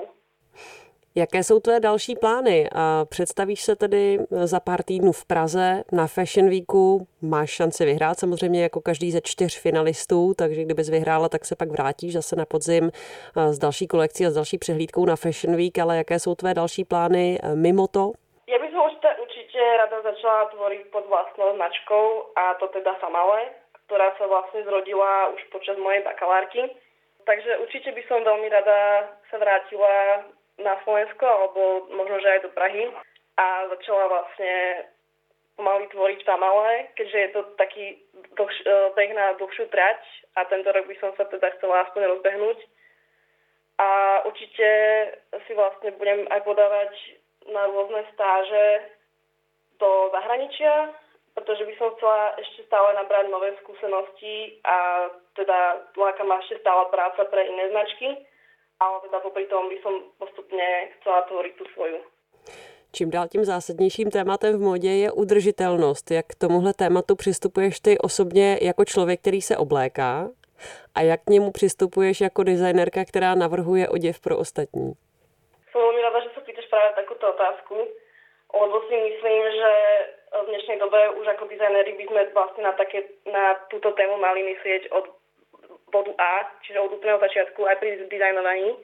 Jaké 1.14 1.44
jsou 1.44 1.60
tvé 1.60 1.80
další 1.80 2.16
plány? 2.16 2.68
Představíš 3.08 3.62
se 3.62 3.76
tedy 3.76 4.18
za 4.30 4.60
pár 4.60 4.82
týdnů 4.82 5.12
v 5.12 5.24
Praze 5.26 5.82
na 5.92 6.06
Fashion 6.06 6.48
Weeku. 6.48 7.06
Máš 7.22 7.50
šanci 7.50 7.84
vyhrát 7.84 8.18
samozřejmě 8.18 8.62
jako 8.62 8.80
každý 8.80 9.10
ze 9.10 9.20
čtyř 9.20 9.60
finalistů, 9.60 10.34
takže 10.38 10.64
kdybys 10.64 10.90
vyhrála, 10.90 11.28
tak 11.28 11.44
se 11.44 11.56
pak 11.56 11.68
vrátíš 11.68 12.12
zase 12.12 12.36
na 12.36 12.46
podzim 12.46 12.90
s 13.36 13.58
další 13.58 13.86
kolekcí 13.86 14.26
a 14.26 14.30
s 14.30 14.34
další 14.34 14.58
přehlídkou 14.58 15.06
na 15.06 15.16
Fashion 15.16 15.56
Week, 15.56 15.78
ale 15.78 15.96
jaké 15.96 16.18
jsou 16.18 16.34
tvé 16.34 16.54
další 16.54 16.84
plány 16.84 17.38
mimo 17.54 17.86
to? 17.86 18.12
Já 18.46 18.58
bych 18.58 18.70
určitě 19.22 19.60
rada 19.76 20.02
začala 20.02 20.44
tvořit 20.44 20.86
pod 20.92 21.08
vlastnou 21.08 21.56
značkou 21.56 22.06
a 22.36 22.54
to 22.54 22.68
teda 22.68 22.96
Samale, 23.00 23.40
která 23.86 24.14
se 24.18 24.26
vlastně 24.26 24.62
zrodila 24.62 25.28
už 25.28 25.44
počas 25.44 25.76
mojej 25.76 26.02
bakalárky. 26.04 26.70
Takže 27.24 27.58
určite 27.58 27.92
by 27.92 28.02
som 28.08 28.24
veľmi 28.24 28.48
rada 28.48 29.12
sa 29.28 29.36
vrátila 29.36 30.24
na 30.60 30.76
Slovensko 30.84 31.24
alebo 31.26 31.90
možno, 31.92 32.20
že 32.20 32.28
aj 32.28 32.40
do 32.44 32.50
Prahy 32.52 32.88
a 33.36 33.46
začala 33.72 34.04
vlastne 34.08 34.54
pomaly 35.60 35.92
tvoriť 35.92 36.18
v 36.24 36.28
Tamale, 36.28 36.72
keďže 36.96 37.18
je 37.20 37.30
to 37.36 37.40
taký 37.60 38.00
dlhš, 38.32 38.56
e, 38.64 38.72
beh 38.96 39.12
na 39.12 39.36
dlhšiu 39.36 39.68
trať 39.68 40.00
a 40.40 40.48
tento 40.48 40.72
rok 40.72 40.88
by 40.88 40.96
som 40.96 41.12
sa 41.20 41.28
teda 41.28 41.52
chcela 41.60 41.84
aspoň 41.84 42.16
rozbehnúť. 42.16 42.58
A 43.80 43.88
určite 44.28 44.68
si 45.44 45.52
vlastne 45.52 45.92
budem 45.96 46.28
aj 46.32 46.40
podávať 46.44 46.92
na 47.48 47.64
rôzne 47.68 48.04
stáže 48.12 48.92
do 49.80 50.12
zahraničia, 50.12 50.92
pretože 51.32 51.64
by 51.64 51.74
som 51.80 51.92
chcela 51.96 52.36
ešte 52.36 52.68
stále 52.68 52.92
nabrať 52.96 53.32
nové 53.32 53.56
skúsenosti 53.64 54.60
a 54.64 55.08
teda 55.36 55.88
láka 55.96 56.24
ma 56.24 56.40
ešte 56.44 56.60
stále 56.60 56.88
práca 56.92 57.24
pre 57.28 57.48
iné 57.48 57.72
značky 57.72 58.20
ale 58.80 58.96
teda 59.04 59.20
popri 59.20 59.46
tom 59.46 59.68
by 59.68 59.76
som 59.84 59.94
postupne 60.16 60.66
chcela 60.98 61.22
tvoriť 61.28 61.54
tú 61.56 61.64
svoju. 61.76 61.98
Čím 62.92 63.10
dál 63.10 63.28
tím 63.28 63.44
zásadnějším 63.44 64.10
tématem 64.10 64.58
v 64.58 64.60
modě 64.60 64.90
je 64.90 65.12
udržitelnost. 65.12 66.10
Jak 66.10 66.26
k 66.26 66.34
tomuhle 66.34 66.74
tématu 66.74 67.16
přistupuješ 67.16 67.80
ty 67.80 67.98
osobně 67.98 68.58
jako 68.62 68.84
člověk, 68.84 69.20
který 69.20 69.42
se 69.42 69.56
obléká 69.56 70.28
a 70.94 71.00
jak 71.00 71.20
k 71.24 71.30
němu 71.30 71.50
přistupuješ 71.52 72.20
jako 72.20 72.42
designerka, 72.42 73.04
která 73.04 73.34
navrhuje 73.34 73.88
oděv 73.88 74.20
pro 74.20 74.38
ostatní? 74.38 74.92
Som 75.70 75.86
veľmi 75.86 76.02
rada, 76.02 76.18
že 76.26 76.34
sa 76.34 76.42
pýtaš 76.42 76.66
práve 76.66 76.98
takúto 76.98 77.30
otázku, 77.30 77.78
lebo 78.50 78.76
si 78.90 78.94
myslím, 79.06 79.42
že 79.54 79.72
v 80.30 80.46
dnešnej 80.50 80.78
dobe 80.82 81.14
už 81.14 81.26
ako 81.30 81.46
dizajneri 81.46 81.94
by 81.94 82.04
sme 82.10 82.22
vlastne 82.34 82.62
na, 82.66 82.72
také, 82.74 83.06
na 83.22 83.54
túto 83.70 83.94
tému 83.94 84.18
mali 84.18 84.42
myslieť 84.50 84.90
od 84.90 85.19
bodu 85.90 86.14
A, 86.16 86.48
čiže 86.64 86.80
od 86.80 86.94
úplného 86.96 87.20
začiatku 87.20 87.60
aj 87.66 87.76
pri 87.82 88.06
dizajnovaní. 88.08 88.78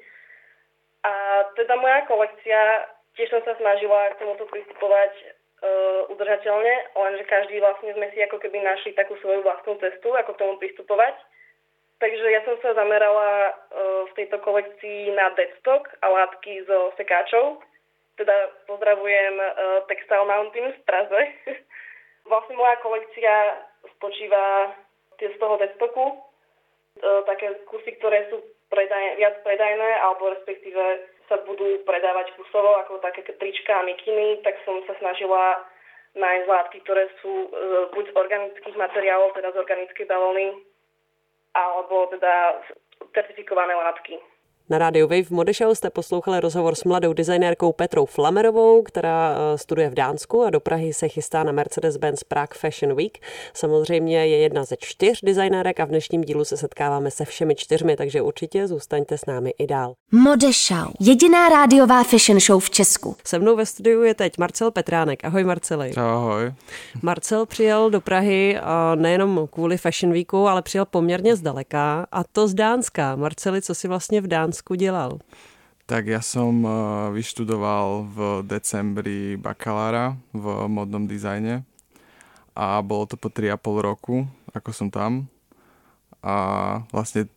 A 1.07 1.13
teda 1.55 1.79
moja 1.79 2.03
kolekcia, 2.11 2.91
tiež 3.15 3.31
som 3.31 3.43
sa 3.47 3.55
snažila 3.57 4.15
k 4.15 4.19
tomuto 4.21 4.45
pristupovať 4.51 5.13
uh, 5.17 6.11
udržateľne, 6.11 6.75
lenže 6.99 7.25
každý 7.31 7.63
vlastne 7.63 7.95
sme 7.95 8.11
si 8.11 8.19
ako 8.27 8.43
keby 8.43 8.59
našli 8.61 8.93
takú 8.99 9.15
svoju 9.23 9.47
vlastnú 9.47 9.79
cestu, 9.79 10.11
ako 10.19 10.35
k 10.35 10.41
tomu 10.43 10.55
pristupovať. 10.59 11.15
Takže 11.97 12.27
ja 12.29 12.45
som 12.45 12.61
sa 12.61 12.77
zamerala 12.77 13.55
uh, 13.55 14.05
v 14.11 14.13
tejto 14.19 14.43
kolekcii 14.43 15.15
na 15.15 15.33
deadstock 15.39 15.89
a 16.03 16.07
látky 16.11 16.67
zo 16.69 16.93
sekáčov. 16.99 17.63
Teda 18.19 18.53
pozdravujem 18.69 19.35
uh, 19.39 19.81
Textile 19.89 20.27
Mountain 20.27 20.75
v 20.75 20.81
Praze. 20.85 21.23
vlastne 22.29 22.59
moja 22.59 22.77
kolekcia 22.83 23.35
spočíva 23.97 24.75
z 25.17 25.37
toho 25.41 25.57
deadstocku. 25.57 26.05
Uh, 26.97 27.21
také 27.29 27.53
kusy, 27.69 27.93
ktoré 28.01 28.25
sú 28.33 28.41
predaj, 28.73 29.21
viac 29.21 29.45
predajné, 29.45 29.91
alebo 30.01 30.33
respektíve 30.33 31.13
sa 31.29 31.37
budú 31.45 31.85
predávať 31.85 32.33
kusovo, 32.39 32.81
ako 32.81 33.03
také 33.05 33.21
trička 33.37 33.77
a 33.77 33.87
mikiny, 33.87 34.41
tak 34.41 34.57
som 34.65 34.81
sa 34.89 34.97
snažila 34.97 35.61
nájsť 36.17 36.47
látky, 36.49 36.79
ktoré 36.89 37.13
sú 37.21 37.53
uh, 37.53 37.93
buď 37.93 38.05
z 38.09 38.17
organických 38.17 38.77
materiálov, 38.81 39.37
teda 39.37 39.53
z 39.53 39.61
organickej 39.61 40.07
balóny, 40.09 40.57
alebo 41.53 42.09
teda 42.13 42.65
certifikované 43.13 43.77
látky. 43.77 44.17
Na 44.71 44.79
rádiu 44.79 45.09
Wave 45.09 45.31
Modešel 45.31 45.75
jste 45.75 45.91
poslouchali 45.91 46.41
rozhovor 46.41 46.75
s 46.75 46.85
mladou 46.85 47.13
designérkou 47.13 47.73
Petrou 47.73 48.07
Flamerovou, 48.07 48.83
která 48.83 49.35
eh, 49.35 49.59
studuje 49.59 49.91
v 49.91 49.95
Dánsku 49.95 50.43
a 50.43 50.51
do 50.51 50.61
Prahy 50.61 50.95
se 50.95 51.09
chystá 51.09 51.45
na 51.45 51.53
Mercedes-Benz 51.53 52.25
Prague 52.29 52.59
Fashion 52.59 52.97
Week. 52.97 53.19
Samozřejmě 53.55 54.27
je 54.27 54.39
jedna 54.39 54.65
ze 54.65 54.77
čtyř 54.79 55.21
designérek 55.23 55.81
a 55.81 55.85
v 55.85 55.89
dnešním 55.89 56.25
dílu 56.25 56.45
se 56.45 56.57
setkáváme 56.57 57.11
se 57.11 57.25
všemi 57.25 57.55
čtyřmi, 57.55 57.97
takže 57.97 58.23
určitě 58.23 58.69
zůstaňte 58.69 59.19
s 59.19 59.27
námi 59.27 59.55
i 59.59 59.67
dál. 59.67 59.95
Modešau, 60.13 60.93
jediná 61.01 61.49
rádiová 61.49 62.05
fashion 62.05 62.41
show 62.41 62.63
v 62.63 62.71
Česku. 62.71 63.17
Se 63.25 63.39
mnou 63.39 63.57
ve 63.57 63.67
studiu 63.67 64.03
je 64.03 64.15
teď 64.15 64.39
Marcel 64.39 64.71
Petránek. 64.71 65.25
Ahoj 65.25 65.45
Marceli. 65.45 65.93
Ahoj. 65.97 66.53
Marcel 67.03 67.47
přijel 67.47 67.91
do 67.91 68.01
Prahy 68.01 68.59
nejenom 68.95 69.49
kvůli 69.53 69.79
Fashion 69.79 70.13
Weeku, 70.13 70.49
ale 70.49 70.63
přijel 70.63 70.85
poměrně 70.85 71.37
zdaleka 71.37 72.07
a 72.13 72.25
to 72.25 72.49
z 72.49 72.55
Dánska. 72.55 73.17
Marceli, 73.17 73.63
co 73.63 73.75
si 73.75 73.89
vlastně 73.89 74.21
v 74.21 74.27
Dánsku 74.27 74.56
Dánsku 74.57 74.75
dělal? 74.75 75.21
Tak 75.87 76.09
ja 76.09 76.25
som 76.25 76.65
eh, 76.65 76.73
vyštudoval 77.13 78.09
v 78.09 78.19
decembri 78.49 79.37
bakalára 79.37 80.17
v 80.33 80.65
modnom 80.65 81.05
dizajne 81.05 81.61
a 82.57 82.81
bolo 82.81 83.05
to 83.05 83.21
po 83.21 83.29
3,5 83.29 83.85
roku, 83.85 84.25
ako 84.57 84.73
som 84.73 84.89
tam. 84.89 85.29
A 86.25 86.35
vlastne 86.89 87.29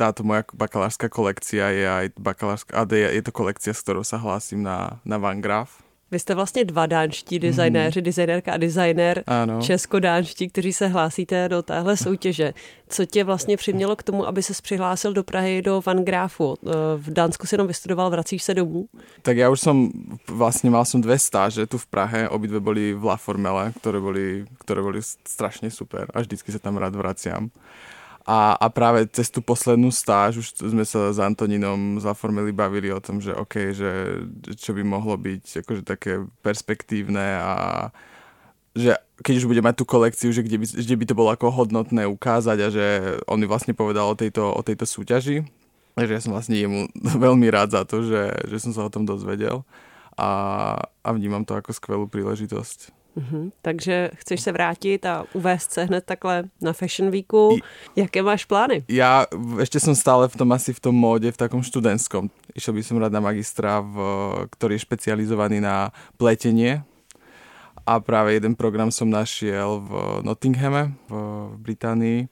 táto 0.00 0.24
moja 0.24 0.48
bakalárska 0.56 1.12
kolekcia 1.12 1.68
je 1.68 1.84
aj 1.84 2.06
bakalárska, 2.16 2.72
a 2.72 2.88
je, 2.88 3.12
je 3.12 3.22
to 3.22 3.30
kolekcia, 3.36 3.76
s 3.76 3.84
ktorou 3.84 4.00
sa 4.00 4.16
hlásim 4.16 4.64
na, 4.64 5.04
na 5.04 5.20
Van 5.20 5.36
Graaf 5.36 5.81
vy 6.12 6.18
jste 6.18 6.34
vlastně 6.34 6.64
dva 6.64 6.86
dánští 6.86 7.38
designéři, 7.38 8.00
mm. 8.00 8.04
designérka 8.04 8.52
a 8.52 8.56
designér 8.56 9.24
česko-dánští, 9.60 10.48
kteří 10.48 10.72
se 10.72 10.86
hlásíte 10.86 11.48
do 11.48 11.62
téhle 11.62 11.96
soutěže. 11.96 12.54
Co 12.88 13.06
tě 13.06 13.24
vlastně 13.24 13.56
přimělo 13.56 13.96
k 13.96 14.02
tomu, 14.02 14.26
aby 14.26 14.42
se 14.42 14.62
přihlásil 14.62 15.12
do 15.12 15.24
Prahy 15.24 15.62
do 15.62 15.82
Van 15.86 16.04
Grafu? 16.04 16.56
Eh, 16.66 16.70
v 16.96 17.10
Dánsku 17.10 17.46
si 17.46 17.54
jenom 17.54 17.66
vystudoval, 17.66 18.10
vracíš 18.10 18.42
se 18.42 18.54
domů? 18.54 18.86
Tak 19.22 19.36
já 19.36 19.50
už 19.50 19.60
jsem 19.60 19.88
vlastně 20.28 20.70
mal 20.70 20.84
som 20.84 21.00
dve 21.00 21.18
stáže 21.18 21.66
tu 21.66 21.78
v 21.78 21.86
Prahe, 21.86 22.28
obidve 22.28 22.60
boli 22.60 22.94
v 22.94 23.04
La 23.04 23.16
Formele, 23.16 23.72
které 23.80 24.00
boli, 24.00 24.44
které 24.58 24.82
boli 24.82 25.00
strašně 25.28 25.70
super 25.70 26.06
a 26.14 26.20
vždycky 26.20 26.52
se 26.52 26.58
tam 26.58 26.76
rád 26.76 26.94
vraciam. 26.94 27.50
A, 28.22 28.54
a 28.54 28.66
práve 28.70 29.02
cez 29.10 29.34
tú 29.34 29.42
poslednú 29.42 29.90
stáž 29.90 30.38
už 30.38 30.54
sme 30.54 30.86
sa 30.86 31.10
s 31.10 31.18
Antoninom 31.18 31.98
za 31.98 32.14
Formily 32.14 32.54
bavili 32.54 32.94
o 32.94 33.02
tom, 33.02 33.18
že 33.18 33.34
OK, 33.34 33.74
že 33.74 34.22
čo 34.54 34.70
by 34.78 34.86
mohlo 34.86 35.18
byť 35.18 35.66
akože 35.66 35.82
také 35.82 36.22
perspektívne 36.38 37.42
a 37.42 37.54
že 38.78 38.94
keď 39.20 39.34
už 39.42 39.46
bude 39.50 39.60
mať 39.60 39.74
tú 39.74 39.84
kolekciu, 39.84 40.30
že 40.30 40.46
kde 40.46 40.62
by, 40.62 40.66
kde 40.70 40.96
by 40.96 41.04
to 41.04 41.18
bolo 41.18 41.30
ako 41.34 41.50
hodnotné 41.50 42.06
ukázať 42.06 42.58
a 42.62 42.68
že 42.70 42.86
on 43.26 43.42
mi 43.42 43.50
vlastne 43.50 43.74
povedal 43.74 44.06
o 44.06 44.18
tejto, 44.18 44.54
o 44.54 44.62
tejto 44.62 44.86
súťaži. 44.86 45.42
Takže 45.98 46.14
ja 46.14 46.22
som 46.22 46.32
vlastne 46.32 46.56
jemu 46.56 46.88
veľmi 47.26 47.50
rád 47.50 47.74
za 47.74 47.82
to, 47.82 48.06
že, 48.06 48.32
že 48.48 48.56
som 48.62 48.70
sa 48.70 48.86
o 48.86 48.92
tom 48.92 49.02
dozvedel 49.02 49.66
a, 50.14 50.30
a 50.78 51.08
vnímam 51.10 51.42
to 51.42 51.58
ako 51.58 51.74
skvelú 51.74 52.06
príležitosť. 52.06 53.01
Mm-hmm. 53.12 53.52
Takže 53.62 54.10
chceš 54.14 54.40
se 54.40 54.52
vrátit 54.52 55.06
a 55.06 55.24
uvést 55.32 55.72
se 55.72 55.84
hned 55.84 56.04
takhle 56.04 56.44
na 56.60 56.72
Fashion 56.72 57.10
Weeku. 57.10 57.58
Jaké 57.96 58.22
máš 58.22 58.44
plány? 58.44 58.88
Ja 58.88 59.28
ešte 59.60 59.80
som 59.80 59.92
stále 59.92 60.32
v 60.32 60.36
tom 60.36 60.48
asi 60.52 60.72
v 60.72 60.80
tom 60.80 60.96
móde, 60.96 61.28
v 61.28 61.36
takom 61.36 61.60
študentskom. 61.60 62.32
Išiel 62.56 62.72
by 62.72 62.82
som 62.82 62.96
rád 62.96 63.12
na 63.12 63.20
magistra, 63.20 63.84
v, 63.84 63.96
ktorý 64.48 64.80
je 64.80 64.84
špecializovaný 64.88 65.60
na 65.60 65.92
pletenie. 66.16 66.80
A 67.84 68.00
práve 68.00 68.32
jeden 68.38 68.56
program 68.56 68.88
som 68.88 69.10
našiel 69.10 69.82
v 69.82 69.90
Nottinghame 70.24 70.96
v 71.10 71.12
Británii 71.60 72.30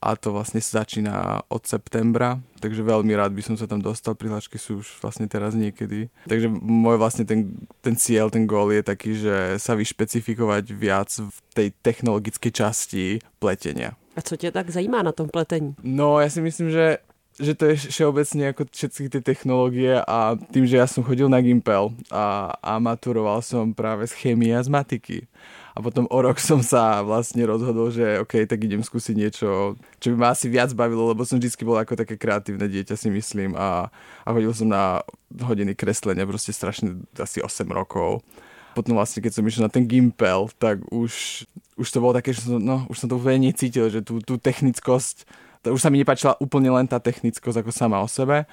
a 0.00 0.16
to 0.16 0.32
vlastne 0.32 0.64
začína 0.64 1.44
od 1.52 1.62
septembra, 1.68 2.40
takže 2.56 2.80
veľmi 2.80 3.12
rád 3.12 3.36
by 3.36 3.42
som 3.44 3.56
sa 3.60 3.68
tam 3.68 3.84
dostal, 3.84 4.16
prihlášky 4.16 4.56
sú 4.56 4.80
už 4.80 4.88
vlastne 5.04 5.28
teraz 5.28 5.52
niekedy. 5.52 6.08
Takže 6.24 6.48
môj 6.50 6.96
vlastne 6.96 7.28
ten, 7.28 7.52
ten 7.84 7.92
cieľ, 8.00 8.32
ten 8.32 8.48
gól 8.48 8.72
je 8.72 8.80
taký, 8.80 9.12
že 9.12 9.60
sa 9.60 9.76
vyšpecifikovať 9.76 10.64
viac 10.72 11.12
v 11.12 11.36
tej 11.52 11.68
technologickej 11.84 12.52
časti 12.52 13.04
pletenia. 13.36 13.92
A 14.16 14.22
co 14.22 14.36
tě 14.36 14.50
tak 14.50 14.70
zajímá 14.70 15.02
na 15.02 15.12
tom 15.12 15.28
pletení? 15.28 15.74
No, 15.82 16.20
ja 16.20 16.28
si 16.30 16.40
myslím, 16.40 16.70
že 16.70 16.98
že 17.40 17.56
to 17.56 17.72
je 17.72 17.88
všeobecne 17.88 18.52
ako 18.52 18.68
všetky 18.68 19.08
tie 19.08 19.22
technológie 19.24 19.96
a 19.96 20.36
tým, 20.52 20.68
že 20.68 20.76
ja 20.76 20.84
som 20.84 21.00
chodil 21.00 21.24
na 21.32 21.40
Gimpel 21.40 21.88
a, 22.12 22.52
a 22.60 22.76
maturoval 22.76 23.40
som 23.40 23.72
práve 23.72 24.04
z 24.04 24.12
chemie 24.12 24.52
a 24.52 24.60
z 24.60 24.68
matiky 24.68 25.24
a 25.70 25.78
potom 25.78 26.10
o 26.10 26.18
rok 26.18 26.36
som 26.42 26.58
sa 26.60 27.00
vlastne 27.06 27.46
rozhodol, 27.46 27.94
že 27.94 28.18
OK, 28.22 28.46
tak 28.46 28.58
idem 28.66 28.82
skúsiť 28.82 29.14
niečo, 29.14 29.78
čo 30.02 30.06
by 30.14 30.16
ma 30.18 30.28
asi 30.34 30.50
viac 30.50 30.74
bavilo, 30.74 31.14
lebo 31.14 31.22
som 31.22 31.38
vždy 31.38 31.50
bol 31.62 31.78
ako 31.78 31.94
také 31.94 32.18
kreatívne 32.18 32.66
dieťa 32.66 32.98
si 32.98 33.08
myslím 33.10 33.54
a, 33.54 33.86
a 34.26 34.28
chodil 34.34 34.50
som 34.50 34.68
na 34.70 35.04
hodiny 35.30 35.78
kreslenia 35.78 36.26
proste 36.26 36.50
strašne 36.50 37.06
asi 37.14 37.38
8 37.38 37.70
rokov. 37.70 38.26
Potom 38.74 38.98
vlastne, 38.98 39.22
keď 39.22 39.32
som 39.34 39.46
išiel 39.46 39.66
na 39.66 39.72
ten 39.72 39.86
Gimpel, 39.86 40.46
tak 40.58 40.82
už, 40.94 41.42
už 41.74 41.88
to 41.90 41.98
bolo 41.98 42.14
také, 42.14 42.30
že 42.30 42.46
som, 42.46 42.62
no, 42.62 42.86
už 42.86 43.02
som 43.02 43.08
to 43.10 43.18
úplne 43.18 43.50
necítil, 43.50 43.90
že 43.90 44.02
tú, 44.02 44.22
tú 44.22 44.38
technickosť, 44.38 45.26
to 45.66 45.74
už 45.74 45.82
sa 45.82 45.90
mi 45.90 45.98
nepáčila 45.98 46.38
úplne 46.38 46.70
len 46.70 46.86
tá 46.86 47.02
technickosť 47.02 47.66
ako 47.66 47.70
sama 47.74 47.98
o 47.98 48.08
sebe 48.08 48.46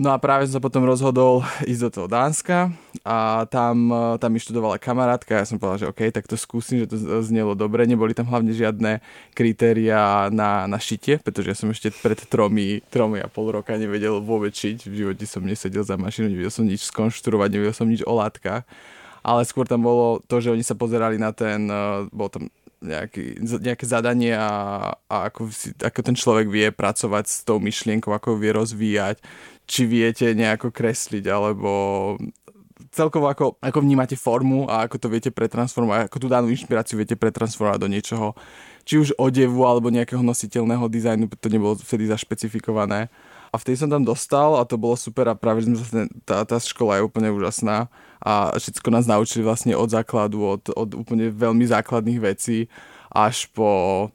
No 0.00 0.16
a 0.16 0.16
práve 0.16 0.48
som 0.48 0.56
sa 0.56 0.64
potom 0.64 0.80
rozhodol 0.88 1.44
ísť 1.68 1.82
do 1.84 1.90
toho 1.92 2.08
Dánska 2.08 2.72
a 3.04 3.44
tam, 3.52 3.92
tam 4.16 4.30
mi 4.32 4.40
študovala 4.40 4.80
kamarátka 4.80 5.36
ja 5.36 5.44
som 5.44 5.60
povedal, 5.60 5.84
že 5.84 5.90
OK, 5.92 6.08
tak 6.08 6.24
to 6.24 6.40
skúsim, 6.40 6.80
že 6.80 6.88
to 6.88 6.96
znelo 7.20 7.52
dobre. 7.52 7.84
Neboli 7.84 8.16
tam 8.16 8.24
hlavne 8.32 8.48
žiadne 8.56 9.04
kritéria 9.36 10.32
na, 10.32 10.64
na 10.64 10.80
šitie, 10.80 11.20
pretože 11.20 11.52
ja 11.52 11.56
som 11.56 11.68
ešte 11.68 11.92
pred 11.92 12.16
tromi, 12.16 12.80
tromi 12.88 13.20
a 13.20 13.28
pol 13.28 13.52
roka 13.52 13.76
nevedel 13.76 14.24
vôbec 14.24 14.56
šiť. 14.56 14.88
V 14.88 14.94
živote 15.04 15.28
som 15.28 15.44
nesedel 15.44 15.84
za 15.84 16.00
mašinu, 16.00 16.32
nevedel 16.32 16.48
som 16.48 16.64
nič 16.64 16.88
skonštruovať, 16.88 17.48
nevedel 17.52 17.76
som 17.76 17.84
nič 17.84 18.00
o 18.08 18.16
látkach. 18.16 18.64
Ale 19.20 19.44
skôr 19.44 19.68
tam 19.68 19.84
bolo 19.84 20.24
to, 20.24 20.40
že 20.40 20.48
oni 20.48 20.64
sa 20.64 20.72
pozerali 20.72 21.20
na 21.20 21.36
ten, 21.36 21.68
bol 22.08 22.32
tam 22.32 22.48
nejaký, 22.80 23.36
nejaké 23.44 23.84
zadanie 23.84 24.32
a, 24.32 24.48
a 25.04 25.28
ako, 25.28 25.52
ako 25.84 26.00
ten 26.00 26.16
človek 26.16 26.48
vie 26.48 26.72
pracovať 26.72 27.24
s 27.28 27.36
tou 27.44 27.60
myšlienkou, 27.60 28.08
ako 28.08 28.40
vie 28.40 28.56
rozvíjať, 28.56 29.20
či 29.70 29.86
viete 29.86 30.34
nejako 30.34 30.74
kresliť, 30.74 31.30
alebo 31.30 31.70
celkovo 32.90 33.30
ako, 33.30 33.54
ako 33.62 33.78
vnímate 33.86 34.18
formu 34.18 34.66
a 34.66 34.82
ako 34.90 34.98
to 34.98 35.06
viete 35.06 35.30
pretransformovať, 35.30 36.10
ako 36.10 36.16
tú 36.18 36.26
danú 36.26 36.50
inšpiráciu 36.50 36.98
viete 36.98 37.14
pretransformovať 37.14 37.78
do 37.78 37.86
niečoho, 37.86 38.28
či 38.82 38.98
už 38.98 39.14
odevu 39.14 39.62
alebo 39.62 39.94
nejakého 39.94 40.26
nositeľného 40.26 40.90
dizajnu, 40.90 41.30
to 41.38 41.46
nebolo 41.46 41.78
vtedy 41.78 42.10
zašpecifikované. 42.10 43.06
A 43.50 43.58
vtedy 43.58 43.78
som 43.78 43.90
tam 43.90 44.02
dostal 44.02 44.58
a 44.58 44.66
to 44.66 44.78
bolo 44.78 44.94
super 44.94 45.26
a 45.30 45.38
práve 45.38 45.66
sme 45.66 45.78
sa, 45.78 46.06
tá, 46.22 46.42
tá 46.46 46.58
škola 46.58 46.98
je 46.98 47.06
úplne 47.06 47.30
úžasná 47.30 47.90
a 48.22 48.54
všetko 48.54 48.90
nás 48.90 49.10
naučili 49.10 49.42
vlastne 49.46 49.74
od 49.74 49.90
základu, 49.90 50.42
od, 50.58 50.62
od 50.74 50.90
úplne 50.98 51.30
veľmi 51.30 51.66
základných 51.66 52.18
vecí 52.22 52.70
až 53.10 53.50
po 53.50 54.10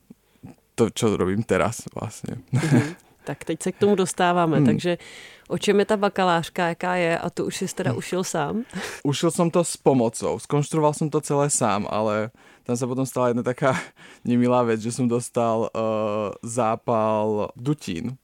to, 0.75 0.91
čo 0.91 1.15
robím 1.15 1.43
teraz 1.43 1.87
vlastne. 1.95 2.39
Mm-hmm. 2.51 3.05
Tak 3.25 3.43
teď 3.43 3.63
se 3.63 3.71
k 3.71 3.77
tomu 3.77 3.95
dostáváme, 3.95 4.57
hmm. 4.57 4.65
takže 4.65 4.97
O 5.45 5.57
čem 5.57 5.79
je 5.79 5.85
ta 5.85 5.97
bakalářka, 5.97 6.67
jaká 6.67 6.95
je? 6.95 7.17
A 7.17 7.29
tu 7.29 7.45
už 7.45 7.55
si 7.55 7.67
teda 7.75 7.93
ušil 7.93 8.23
sám? 8.23 8.65
Ušil 9.03 9.31
som 9.31 9.53
to 9.53 9.61
s 9.61 9.77
pomocou, 9.77 10.41
skonštruoval 10.41 10.93
som 10.97 11.05
to 11.09 11.21
celé 11.21 11.53
sám, 11.53 11.85
ale 11.85 12.33
tam 12.65 12.73
sa 12.73 12.89
potom 12.89 13.05
stala 13.05 13.29
jedna 13.29 13.45
taká 13.45 13.77
nemilá 14.25 14.65
vec, 14.65 14.81
že 14.81 14.89
som 14.89 15.05
dostal 15.05 15.69
uh, 15.69 16.33
zápal 16.41 17.53
dutín. 17.53 18.17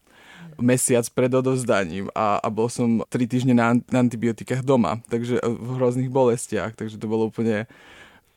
Mesiac 0.62 1.06
pred 1.13 1.32
odozdaním 1.34 2.10
a, 2.13 2.38
a 2.42 2.48
bol 2.50 2.70
som 2.70 3.06
tri 3.10 3.25
týždne 3.25 3.54
na, 3.54 3.78
na 3.90 4.00
antibiotikách 4.01 4.66
doma, 4.66 5.01
takže 5.10 5.42
v 5.42 5.70
hrozných 5.78 6.12
bolestiach, 6.12 6.74
takže 6.74 7.01
to 7.01 7.10
bolo 7.10 7.30
úplne 7.30 7.66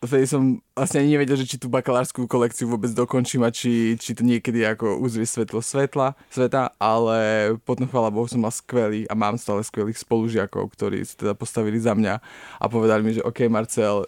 vtedy 0.03 0.25
som 0.27 0.59
vlastne 0.75 1.03
ani 1.03 1.15
nevedel, 1.15 1.39
že 1.39 1.47
či 1.47 1.57
tú 1.61 1.71
bakalárskú 1.71 2.27
kolekciu 2.27 2.67
vôbec 2.67 2.91
dokončím 2.91 3.47
a 3.47 3.53
či, 3.53 3.95
či 3.95 4.11
to 4.11 4.25
niekedy 4.25 4.63
ako 4.67 4.99
uzrie 4.99 5.23
svetlo 5.23 5.63
svetla, 5.63 6.17
sveta, 6.27 6.75
ale 6.81 7.53
potom 7.63 7.87
chvála 7.87 8.11
Bohu 8.11 8.27
som 8.27 8.43
mal 8.43 8.51
skvelý 8.51 9.07
a 9.07 9.13
mám 9.13 9.39
stále 9.39 9.63
skvelých 9.63 10.01
spolužiakov, 10.01 10.73
ktorí 10.75 11.03
si 11.03 11.15
teda 11.15 11.37
postavili 11.37 11.79
za 11.79 11.95
mňa 11.95 12.19
a 12.59 12.65
povedali 12.67 13.01
mi, 13.01 13.11
že 13.15 13.25
OK 13.25 13.47
Marcel, 13.47 14.03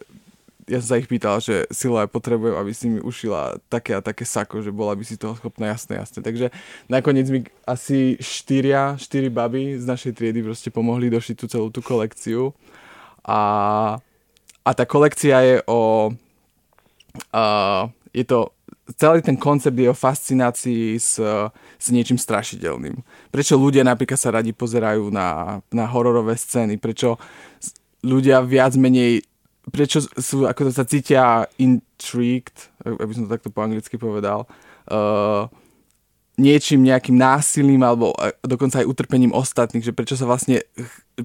ja 0.68 0.84
som 0.84 0.88
sa 0.94 1.00
ich 1.00 1.08
pýtal, 1.08 1.40
že 1.40 1.64
Silo, 1.72 1.96
ja 1.96 2.12
potrebujem, 2.12 2.60
aby 2.60 2.72
si 2.76 2.92
mi 2.92 3.00
ušila 3.00 3.64
také 3.72 3.96
a 3.96 4.04
také 4.04 4.28
sako, 4.28 4.60
že 4.60 4.76
bola 4.76 5.00
by 5.00 5.04
si 5.08 5.16
toho 5.16 5.40
schopná, 5.40 5.72
jasné, 5.72 5.96
jasné. 5.96 6.20
Takže 6.20 6.52
nakoniec 6.92 7.32
mi 7.32 7.48
asi 7.64 8.20
štyria, 8.20 9.00
štyri 9.00 9.32
baby 9.32 9.80
z 9.80 9.88
našej 9.88 10.12
triedy 10.20 10.44
proste 10.44 10.68
pomohli 10.68 11.08
došiť 11.08 11.36
tú 11.40 11.46
celú 11.48 11.72
tú 11.72 11.80
kolekciu. 11.80 12.52
A, 13.24 13.40
a 14.68 14.76
tá 14.76 14.84
kolekcia 14.84 15.40
je 15.48 15.56
o... 15.72 16.12
Uh, 17.32 17.88
je 18.12 18.28
to 18.28 18.52
celý 18.96 19.20
ten 19.20 19.36
koncept 19.36 19.76
je 19.76 19.90
o 19.90 19.96
fascinácii 19.96 20.96
s, 20.96 21.20
s 21.80 21.86
niečím 21.92 22.16
strašidelným. 22.16 22.96
Prečo 23.32 23.60
ľudia 23.60 23.84
napríklad 23.84 24.20
sa 24.20 24.32
radi 24.32 24.56
pozerajú 24.56 25.12
na, 25.12 25.60
na 25.72 25.86
hororové 25.88 26.40
scény, 26.40 26.80
prečo 26.80 27.20
ľudia 28.04 28.40
viac 28.44 28.80
menej 28.80 29.24
prečo 29.68 30.00
sú, 30.00 30.48
ako 30.48 30.72
sa 30.72 30.88
cítia 30.88 31.44
intrigued, 31.60 32.56
aby 32.88 33.12
som 33.12 33.28
to 33.28 33.34
takto 33.36 33.52
po 33.52 33.60
anglicky 33.60 34.00
povedal, 34.00 34.48
uh, 34.88 35.52
niečím, 36.38 36.86
nejakým 36.86 37.18
násilím 37.18 37.82
alebo 37.82 38.14
dokonca 38.46 38.80
aj 38.80 38.88
utrpením 38.88 39.34
ostatných, 39.34 39.82
že 39.82 39.92
prečo 39.92 40.14
sa 40.14 40.30
vlastne, 40.30 40.62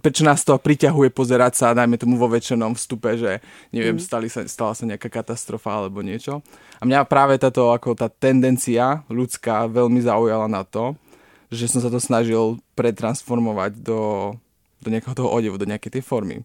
prečo 0.01 0.25
nás 0.25 0.41
to 0.41 0.57
priťahuje 0.57 1.13
pozerať 1.13 1.53
sa, 1.53 1.77
dajme 1.77 2.01
tomu 2.01 2.17
vo 2.17 2.33
väčšenom 2.33 2.73
vstupe, 2.73 3.21
že 3.21 3.45
neviem, 3.77 4.01
mm. 4.01 4.03
stali 4.03 4.33
sa, 4.33 4.41
stala 4.49 4.73
sa 4.73 4.89
nejaká 4.89 5.13
katastrofa 5.13 5.69
alebo 5.69 6.01
niečo. 6.01 6.41
A 6.81 6.89
mňa 6.89 7.05
práve 7.05 7.37
táto, 7.37 7.71
ako 7.71 7.93
tá 7.93 8.09
tendencia 8.09 9.05
ľudská 9.13 9.69
veľmi 9.69 10.01
zaujala 10.01 10.49
na 10.49 10.65
to, 10.65 10.97
že 11.53 11.69
som 11.69 11.85
sa 11.85 11.93
to 11.93 12.01
snažil 12.01 12.57
pretransformovať 12.73 13.85
do, 13.85 14.33
do 14.81 14.89
nejakého 14.89 15.13
toho 15.13 15.29
odevu, 15.29 15.61
do 15.61 15.69
nejakej 15.69 16.01
tej 16.01 16.03
formy. 16.03 16.41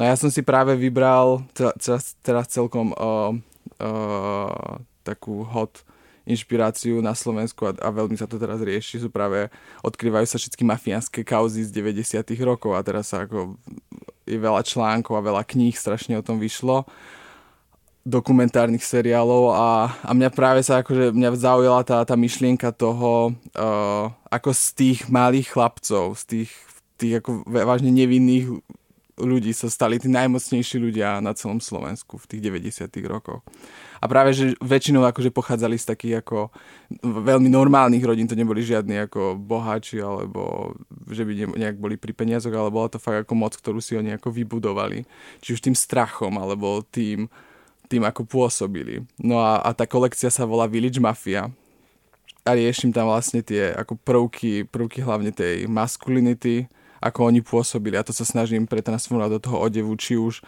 No 0.00 0.08
ja 0.08 0.16
som 0.16 0.32
si 0.32 0.40
práve 0.40 0.72
vybral 0.72 1.44
teraz, 1.52 2.16
teraz 2.24 2.48
celkom 2.48 2.96
uh, 2.96 3.32
uh, 3.80 4.80
takú 5.04 5.44
hot 5.44 5.84
inšpiráciu 6.26 6.98
na 6.98 7.14
Slovensku 7.14 7.70
a, 7.70 7.72
a 7.78 7.88
veľmi 7.94 8.18
sa 8.18 8.26
to 8.26 8.36
teraz 8.36 8.58
rieši, 8.58 9.00
sú 9.00 9.08
práve, 9.08 9.46
odkrývajú 9.86 10.26
sa 10.26 10.36
všetky 10.36 10.66
mafiánske 10.66 11.22
kauzy 11.22 11.62
z 11.62 11.70
90 11.70 12.26
rokov 12.42 12.74
a 12.74 12.82
teraz 12.82 13.14
sa 13.14 13.24
ako 13.24 13.54
je 14.26 14.34
veľa 14.36 14.66
článkov 14.66 15.14
a 15.14 15.22
veľa 15.22 15.42
kníh 15.46 15.72
strašne 15.72 16.18
o 16.18 16.26
tom 16.26 16.42
vyšlo 16.42 16.82
dokumentárnych 18.06 18.86
seriálov 18.86 19.50
a, 19.50 19.90
a 19.90 20.10
mňa 20.14 20.30
práve 20.30 20.62
sa 20.62 20.78
akože 20.78 21.10
mňa 21.10 21.30
zaujala 21.34 21.82
tá, 21.82 21.98
tá 22.06 22.14
myšlienka 22.14 22.70
toho, 22.70 23.34
uh, 23.34 24.06
ako 24.30 24.54
z 24.54 24.64
tých 24.78 24.98
malých 25.10 25.50
chlapcov, 25.50 26.14
z 26.14 26.22
tých, 26.22 26.50
tých 27.02 27.18
ako 27.18 27.42
vážne 27.50 27.90
nevinných 27.90 28.62
ľudí 29.16 29.56
sa 29.56 29.72
stali 29.72 29.96
tí 29.96 30.12
najmocnejší 30.12 30.76
ľudia 30.76 31.24
na 31.24 31.32
celom 31.32 31.56
Slovensku 31.56 32.20
v 32.20 32.28
tých 32.28 32.40
90 32.44 32.92
rokoch. 33.08 33.40
A 33.96 34.04
práve, 34.04 34.36
že 34.36 34.52
väčšinou 34.60 35.08
akože 35.08 35.32
pochádzali 35.32 35.80
z 35.80 35.88
takých 35.88 36.14
ako 36.20 36.52
veľmi 37.00 37.48
normálnych 37.48 38.04
rodín, 38.04 38.28
to 38.28 38.36
neboli 38.36 38.60
žiadni 38.60 39.08
ako 39.08 39.40
boháči, 39.40 40.04
alebo 40.04 40.72
že 41.08 41.24
by 41.24 41.56
nejak 41.56 41.80
boli 41.80 41.96
pri 41.96 42.12
peniazoch, 42.12 42.52
ale 42.52 42.68
bola 42.68 42.92
to 42.92 43.00
fakt 43.00 43.24
ako 43.24 43.32
moc, 43.32 43.56
ktorú 43.56 43.80
si 43.80 43.96
oni 43.96 44.12
ako 44.12 44.28
vybudovali. 44.28 45.08
Či 45.40 45.56
už 45.56 45.64
tým 45.64 45.76
strachom, 45.76 46.36
alebo 46.36 46.84
tým, 46.84 47.24
tým 47.88 48.04
ako 48.04 48.28
pôsobili. 48.28 49.00
No 49.16 49.40
a, 49.40 49.64
a 49.64 49.72
tá 49.72 49.88
kolekcia 49.88 50.28
sa 50.28 50.44
volá 50.44 50.68
Village 50.68 51.00
Mafia, 51.00 51.48
a 52.46 52.54
riešim 52.54 52.94
tam 52.94 53.10
vlastne 53.10 53.42
tie 53.42 53.74
ako 53.74 53.98
prvky, 54.06 54.70
prvky 54.70 55.02
hlavne 55.02 55.34
tej 55.34 55.66
masculinity, 55.66 56.70
ako 57.08 57.30
oni 57.30 57.40
pôsobili. 57.40 57.94
A 57.96 58.06
to 58.06 58.10
sa 58.10 58.26
snažím 58.26 58.66
pretransformovať 58.66 59.30
do 59.38 59.40
toho 59.40 59.56
odevu, 59.62 59.94
či 59.94 60.18
už 60.18 60.42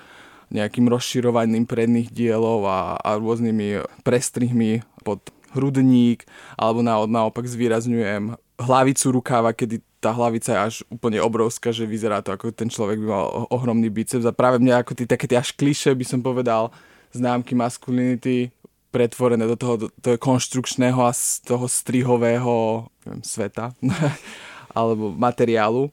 nejakým 0.48 0.88
rozširovaním 0.88 1.68
predných 1.68 2.08
dielov 2.08 2.64
a, 2.64 2.96
a 2.96 3.20
rôznymi 3.20 3.84
prestrihmi 4.00 4.80
pod 5.04 5.20
hrudník, 5.52 6.24
alebo 6.56 6.80
na, 6.84 7.00
naopak 7.04 7.44
zvýrazňujem 7.44 8.36
hlavicu 8.58 9.06
rukáva, 9.14 9.54
kedy 9.54 9.80
tá 9.98 10.14
hlavica 10.14 10.50
je 10.54 10.60
až 10.60 10.74
úplne 10.90 11.18
obrovská, 11.18 11.74
že 11.74 11.88
vyzerá 11.88 12.22
to 12.22 12.30
ako 12.30 12.54
ten 12.54 12.70
človek 12.70 13.02
by 13.02 13.06
mal 13.06 13.26
ohromný 13.50 13.90
biceps 13.90 14.26
a 14.26 14.34
práve 14.34 14.62
mňa 14.62 14.86
ako 14.86 14.92
tí, 14.94 15.04
také 15.06 15.26
tie 15.26 15.38
až 15.38 15.54
kliše 15.54 15.90
by 15.94 16.04
som 16.06 16.20
povedal 16.22 16.70
známky 17.10 17.58
masculinity 17.58 18.54
pretvorené 18.94 19.44
do 19.44 19.56
toho, 19.58 19.74
do 19.76 19.88
toho 20.00 20.16
konštrukčného 20.16 21.02
a 21.02 21.10
z 21.10 21.42
toho 21.44 21.66
strihového 21.66 22.86
neviem, 23.04 23.22
sveta 23.26 23.74
alebo 24.78 25.10
materiálu 25.12 25.90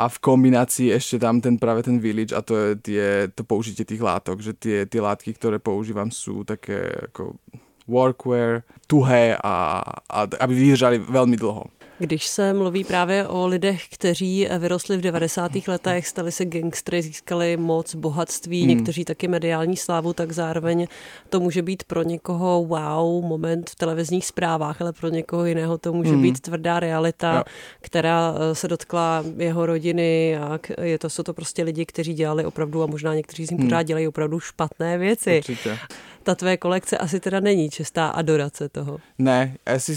a 0.00 0.08
v 0.08 0.16
kombinácii 0.16 0.96
ešte 0.96 1.20
tam 1.20 1.44
ten 1.44 1.60
práve 1.60 1.84
ten 1.84 2.00
village 2.00 2.32
a 2.32 2.40
to 2.40 2.56
je 2.56 2.68
tie, 2.80 3.04
to 3.36 3.44
použitie 3.44 3.84
tých 3.84 4.00
látok, 4.00 4.40
že 4.40 4.56
tie, 4.56 4.88
tie 4.88 5.00
látky, 5.04 5.36
ktoré 5.36 5.60
používam 5.60 6.08
sú 6.08 6.40
také 6.48 6.88
ako 7.12 7.36
workwear, 7.84 8.64
tuhé 8.88 9.36
a, 9.36 9.84
a 10.08 10.18
aby 10.40 10.52
vydržali 10.56 11.04
veľmi 11.04 11.36
dlho. 11.36 11.68
Když 12.00 12.26
se 12.26 12.52
mluví 12.52 12.84
právě 12.84 13.26
o 13.26 13.46
lidech, 13.46 13.88
kteří 13.88 14.48
vyrostli 14.58 14.96
v 14.96 15.00
90. 15.00 15.52
letech, 15.68 16.08
stali 16.08 16.32
se 16.32 16.44
gangstry, 16.44 17.02
získali 17.02 17.56
moc, 17.56 17.94
bohatství, 17.94 18.60
hmm. 18.60 18.68
někteří 18.68 19.04
taky 19.04 19.28
mediální 19.28 19.76
slávu, 19.76 20.12
tak 20.12 20.32
zároveň 20.32 20.86
to 21.28 21.40
může 21.40 21.62
být 21.62 21.84
pro 21.84 22.02
někoho 22.02 22.64
wow 22.64 23.24
moment 23.24 23.70
v 23.70 23.74
televizních 23.74 24.26
zprávách, 24.26 24.82
ale 24.82 24.92
pro 24.92 25.08
někoho 25.08 25.46
jiného 25.46 25.78
to 25.78 25.92
může 25.92 26.10
hmm. 26.10 26.22
být 26.22 26.40
tvrdá 26.40 26.80
realita, 26.80 27.34
jo. 27.34 27.42
která 27.80 28.34
eh, 28.36 28.54
se 28.54 28.68
dotkla 28.68 29.24
jeho 29.36 29.66
rodiny 29.66 30.36
a 30.36 30.58
je 30.82 30.98
to, 30.98 31.10
jsou 31.10 31.22
to 31.22 31.34
prostě 31.34 31.62
lidi, 31.62 31.86
kteří 31.86 32.14
dělali 32.14 32.44
opravdu 32.44 32.82
a 32.82 32.86
možná 32.86 33.14
někteří 33.14 33.46
z 33.46 33.50
nich 33.50 33.60
hmm. 33.60 33.68
pořád 33.68 33.82
dělají 33.82 34.08
opravdu 34.08 34.40
špatné 34.40 34.98
věci. 34.98 35.36
Určitě 35.38 35.78
ta 36.22 36.34
tvé 36.34 36.56
kolekce 36.56 36.98
asi 36.98 37.20
teda 37.20 37.40
není 37.40 37.70
čistá 37.70 38.08
adorace 38.08 38.68
toho. 38.68 38.98
Ne, 39.18 39.56
asi 39.66 39.96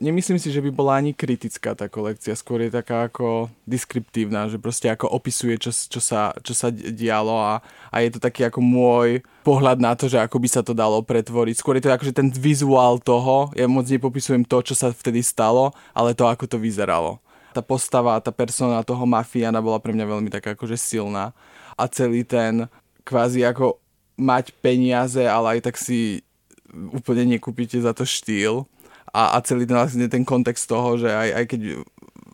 nemyslím 0.00 0.38
si, 0.38 0.52
že 0.52 0.60
by 0.60 0.70
bola 0.70 0.96
ani 0.96 1.14
kritická 1.34 1.74
tá 1.74 1.90
kolekcia, 1.90 2.38
skôr 2.38 2.62
je 2.62 2.70
taká 2.70 3.10
ako 3.10 3.50
deskriptívna, 3.66 4.46
že 4.46 4.62
proste 4.62 4.86
ako 4.86 5.10
opisuje, 5.10 5.58
čo, 5.58 5.74
čo, 5.74 5.98
sa, 5.98 6.30
čo 6.46 6.54
sa 6.54 6.70
dialo 6.70 7.34
a, 7.34 7.58
a 7.90 7.96
je 8.06 8.14
to 8.14 8.22
taký 8.22 8.46
ako 8.46 8.62
môj 8.62 9.18
pohľad 9.42 9.82
na 9.82 9.98
to, 9.98 10.06
že 10.06 10.22
ako 10.22 10.38
by 10.38 10.46
sa 10.46 10.62
to 10.62 10.70
dalo 10.70 11.02
pretvoriť. 11.02 11.58
Skôr 11.58 11.82
je 11.82 11.90
to 11.90 11.90
akože 11.90 12.14
ten 12.14 12.30
vizuál 12.30 13.02
toho, 13.02 13.50
ja 13.58 13.66
moc 13.66 13.90
nepopisujem 13.90 14.46
to, 14.46 14.62
čo 14.62 14.78
sa 14.78 14.94
vtedy 14.94 15.26
stalo, 15.26 15.74
ale 15.90 16.14
to, 16.14 16.22
ako 16.30 16.46
to 16.46 16.62
vyzeralo. 16.62 17.18
Tá 17.50 17.58
postava, 17.58 18.14
tá 18.22 18.30
persona 18.30 18.86
toho 18.86 19.02
mafiana 19.02 19.58
bola 19.58 19.82
pre 19.82 19.90
mňa 19.90 20.06
veľmi 20.06 20.30
taká 20.30 20.54
akože 20.54 20.78
silná 20.78 21.34
a 21.74 21.90
celý 21.90 22.22
ten 22.22 22.70
kvázi 23.02 23.42
ako 23.42 23.82
mať 24.14 24.54
peniaze, 24.62 25.26
ale 25.26 25.58
aj 25.58 25.66
tak 25.66 25.76
si 25.82 26.22
úplne 26.70 27.26
nekúpite 27.26 27.74
za 27.82 27.90
to 27.90 28.06
štýl 28.06 28.70
a, 29.12 29.36
a 29.36 29.38
celý 29.44 29.68
ten, 29.68 29.76
vlastne 29.76 30.06
ten 30.08 30.24
kontext 30.24 30.70
toho, 30.70 30.96
že 30.96 31.10
aj, 31.10 31.28
aj 31.32 31.44
keď 31.50 31.60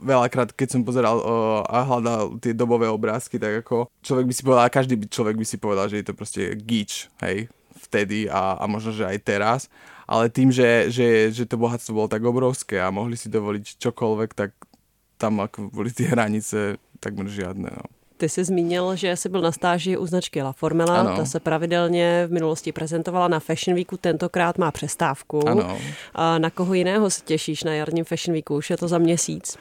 veľakrát, 0.00 0.48
keď 0.56 0.68
som 0.76 0.86
pozeral 0.86 1.20
o, 1.20 1.60
a 1.64 1.84
hľadal 1.84 2.40
tie 2.40 2.56
dobové 2.56 2.88
obrázky, 2.88 3.36
tak 3.36 3.66
ako 3.66 3.92
človek 4.00 4.26
by 4.26 4.34
si 4.34 4.42
povedal, 4.42 4.66
každý 4.72 4.94
by, 4.96 5.06
človek 5.08 5.36
by 5.36 5.46
si 5.46 5.56
povedal, 5.60 5.86
že 5.92 6.00
je 6.00 6.06
to 6.08 6.16
proste 6.16 6.42
gíč, 6.64 7.12
hej, 7.20 7.52
vtedy 7.88 8.26
a, 8.32 8.56
a 8.56 8.64
možno, 8.64 8.96
že 8.96 9.04
aj 9.04 9.18
teraz, 9.20 9.60
ale 10.10 10.32
tým, 10.32 10.50
že, 10.50 10.90
že, 10.90 11.30
že 11.30 11.44
to 11.46 11.60
bohatstvo 11.60 11.94
bolo 11.94 12.08
tak 12.10 12.24
obrovské 12.24 12.80
a 12.80 12.90
mohli 12.90 13.14
si 13.14 13.30
dovoliť 13.30 13.78
čokoľvek, 13.78 14.30
tak 14.34 14.56
tam 15.20 15.38
ako 15.44 15.68
boli 15.70 15.92
tie 15.92 16.08
hranice 16.10 16.80
takmer 16.98 17.28
žiadne, 17.28 17.68
no. 17.68 17.86
Ty 18.20 18.28
jsi 18.28 18.44
zmínil, 18.44 18.96
že 18.96 19.16
jsi 19.16 19.28
byl 19.28 19.40
na 19.40 19.52
stáži 19.52 19.96
u 19.96 20.06
značky 20.06 20.42
La 20.42 20.52
Formela, 20.52 21.00
ano. 21.00 21.16
ta 21.16 21.24
se 21.24 21.40
pravidelně 21.40 22.26
v 22.28 22.32
minulosti 22.32 22.72
prezentovala 22.72 23.28
na 23.28 23.40
Fashion 23.40 23.74
Weeku, 23.74 23.96
tentokrát 23.96 24.58
má 24.58 24.70
přestávku. 24.70 25.48
Ano. 25.48 25.78
A 26.14 26.38
na 26.38 26.50
koho 26.50 26.74
jiného 26.74 27.10
se 27.10 27.22
těšíš 27.24 27.64
na 27.64 27.74
jarním 27.74 28.04
Fashion 28.04 28.32
Weeku? 28.34 28.56
Už 28.56 28.70
je 28.70 28.76
to 28.76 28.88
za 28.88 28.98
měsíc. 28.98 29.56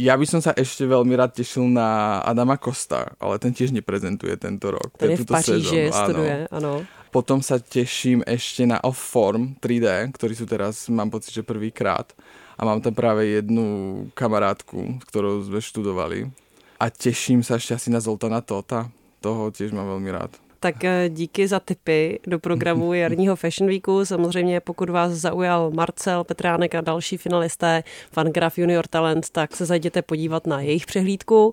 Ja 0.00 0.16
by 0.16 0.24
som 0.28 0.40
sa 0.40 0.52
ešte 0.56 0.88
veľmi 0.88 1.12
rád 1.16 1.36
tešil 1.36 1.68
na 1.68 2.20
Adama 2.24 2.56
Kosta, 2.56 3.12
ale 3.20 3.36
ten 3.36 3.52
tiež 3.52 3.76
neprezentuje 3.76 4.36
tento 4.40 4.72
rok. 4.72 4.92
Ten 4.96 5.16
je 5.16 5.20
v 5.20 5.28
Paříži, 5.28 5.92
studuje, 5.92 6.48
ano. 6.48 6.84
Potom 7.12 7.44
sa 7.44 7.60
teším 7.60 8.24
ešte 8.24 8.64
na 8.64 8.80
Off 8.84 8.96
Form 8.96 9.56
3D, 9.60 10.12
ktorí 10.16 10.32
sú 10.32 10.48
teraz, 10.48 10.88
mám 10.88 11.12
pocit, 11.12 11.32
že 11.32 11.44
prvýkrát. 11.44 12.12
A 12.56 12.64
mám 12.64 12.80
tam 12.80 12.92
práve 12.96 13.36
jednu 13.36 14.08
kamarátku, 14.16 15.00
ktorou 15.08 15.44
sme 15.44 15.60
študovali 15.60 16.41
a 16.82 16.90
teším 16.90 17.46
sa 17.46 17.62
ešte 17.62 17.78
asi 17.78 17.94
na 17.94 18.02
Zoltana 18.02 18.42
Tota. 18.42 18.90
Toho 19.22 19.54
tiež 19.54 19.70
mám 19.70 19.86
veľmi 19.86 20.10
rád. 20.10 20.34
Tak 20.62 20.84
eh, 20.84 21.08
díky 21.08 21.48
za 21.48 21.60
tipy 21.60 22.18
do 22.26 22.38
programu 22.38 22.94
jarního 23.02 23.36
Fashion 23.36 23.70
Weeku. 23.70 24.04
Samozřejmě 24.04 24.60
pokud 24.60 24.90
vás 24.90 25.12
zaujal 25.12 25.70
Marcel, 25.70 26.24
Petránek 26.24 26.74
a 26.74 26.80
další 26.80 27.16
finalisté 27.16 27.82
Fangraph 28.12 28.58
Junior 28.58 28.86
Talent, 28.86 29.30
tak 29.30 29.56
se 29.56 29.66
zajděte 29.66 30.02
podívat 30.02 30.46
na 30.46 30.60
jejich 30.60 30.86
přehlídku. 30.86 31.52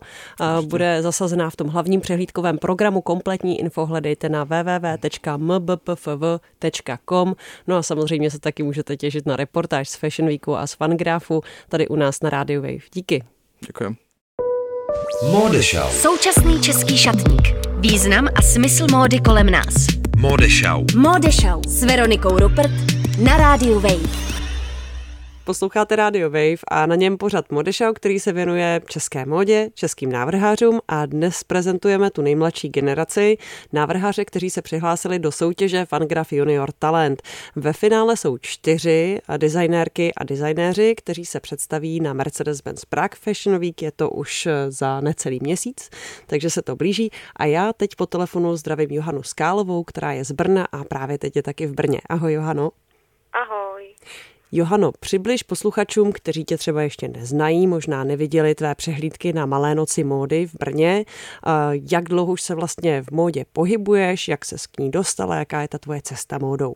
Bude 0.62 1.02
zasazená 1.02 1.50
v 1.50 1.56
tom 1.56 1.68
hlavním 1.68 2.02
přehlídkovém 2.02 2.58
programu. 2.58 3.02
Kompletní 3.02 3.60
info 3.60 3.86
hledejte 3.86 4.30
na 4.30 4.44
www.mbpfv.com. 4.44 5.36
No 7.68 7.78
a 7.78 7.84
samozřejmě 7.84 8.32
se 8.32 8.40
taky 8.40 8.64
můžete 8.64 8.98
těšit 8.98 9.26
na 9.26 9.36
reportáž 9.36 9.90
z 9.90 9.96
Fashion 9.96 10.28
Weeku 10.28 10.56
a 10.56 10.68
z 10.68 10.74
Fangraphu 10.74 11.42
tady 11.70 11.88
u 11.88 11.96
nás 11.96 12.22
na 12.22 12.30
Radio 12.30 12.62
Wave. 12.62 12.90
Díky. 12.94 13.24
Ďakujem. 13.62 14.09
Modešau. 15.32 15.90
Současný 15.92 16.62
český 16.62 16.98
šatník. 16.98 17.42
Význam 17.80 18.28
a 18.36 18.42
smysl 18.42 18.86
módy 18.92 19.20
kolem 19.20 19.50
nás. 19.50 19.88
Modešau. 20.18 20.86
Modešau 20.96 21.62
s 21.68 21.84
Veronikou 21.84 22.40
Rupert 22.40 22.72
na 23.24 23.38
rádiu 23.38 23.80
Wave. 23.80 24.39
Posloucháte 25.50 25.96
Radio 25.96 26.30
Wave 26.30 26.58
a 26.68 26.86
na 26.86 26.96
něm 26.96 27.18
pořad 27.18 27.52
Modešau, 27.52 27.94
který 27.94 28.20
se 28.20 28.32
věnuje 28.32 28.82
české 28.86 29.26
módě, 29.26 29.70
českým 29.74 30.12
návrhářům 30.12 30.80
a 30.88 31.06
dnes 31.06 31.44
prezentujeme 31.44 32.12
tu 32.12 32.22
nejmladší 32.22 32.70
generaci 32.70 33.38
návrháře, 33.74 34.26
kteří 34.26 34.50
se 34.50 34.62
přihlásili 34.62 35.20
do 35.20 35.32
soutěže 35.32 35.86
Fangraph 35.86 36.34
Junior 36.34 36.72
Talent. 36.80 37.22
Ve 37.56 37.74
finále 37.74 38.18
jsou 38.18 38.38
čtyři 38.38 39.20
designérky 39.38 40.14
a 40.18 40.24
designéři, 40.24 40.96
kteří 40.96 41.26
se 41.26 41.40
představí 41.40 42.00
na 42.00 42.14
Mercedes-Benz 42.14 42.86
Prague 42.90 43.20
Fashion 43.22 43.60
Week. 43.60 43.82
Je 43.82 43.92
to 43.92 44.10
už 44.10 44.48
za 44.68 45.02
necelý 45.02 45.40
měsíc, 45.42 45.90
takže 46.28 46.50
se 46.50 46.62
to 46.62 46.76
blíží. 46.76 47.12
A 47.36 47.46
já 47.46 47.74
teď 47.74 47.96
po 47.96 48.06
telefonu 48.06 48.56
zdravím 48.56 48.92
Johanu 48.92 49.24
Skálovou, 49.24 49.84
která 49.84 50.12
je 50.12 50.26
z 50.26 50.32
Brna 50.32 50.68
a 50.72 50.84
právě 50.84 51.18
teď 51.18 51.36
je 51.36 51.44
taky 51.44 51.68
v 51.68 51.74
Brně. 51.74 52.00
Ahoj 52.10 52.34
Johano. 52.34 52.72
Ahoj. 53.34 53.69
Johano, 54.52 54.92
přibliž 55.00 55.44
posluchačům, 55.44 56.12
kteří 56.14 56.46
tě 56.46 56.58
třeba 56.58 56.82
ještě 56.82 57.08
neznají, 57.08 57.68
možná 57.68 58.04
neviděli 58.04 58.56
tvé 58.56 58.76
přehlídky 58.76 59.34
na 59.34 59.46
Malé 59.46 59.76
noci 59.76 60.04
módy 60.04 60.46
v 60.46 60.56
Brně. 60.60 61.04
Jak 61.92 62.04
dlouho 62.04 62.32
už 62.34 62.42
se 62.42 62.56
vlastně 62.56 63.02
v 63.02 63.12
módě 63.12 63.46
pohybuješ, 63.54 64.28
jak 64.28 64.46
se 64.46 64.56
k 64.76 64.80
ní 64.80 64.92
dostala, 64.92 65.36
jaká 65.36 65.62
je 65.62 65.68
ta 65.68 65.78
tvoje 65.78 66.02
cesta 66.02 66.38
módou? 66.38 66.74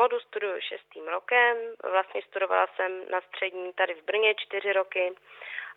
Modu 0.00 0.18
studuju 0.20 0.56
šestým 0.60 1.04
rokem, 1.16 1.56
vlastně 1.90 2.20
studovala 2.28 2.66
jsem 2.76 2.92
na 3.10 3.20
střední 3.28 3.72
tady 3.72 3.94
v 3.94 4.04
Brně 4.04 4.34
čtyři 4.34 4.72
roky, 4.72 5.12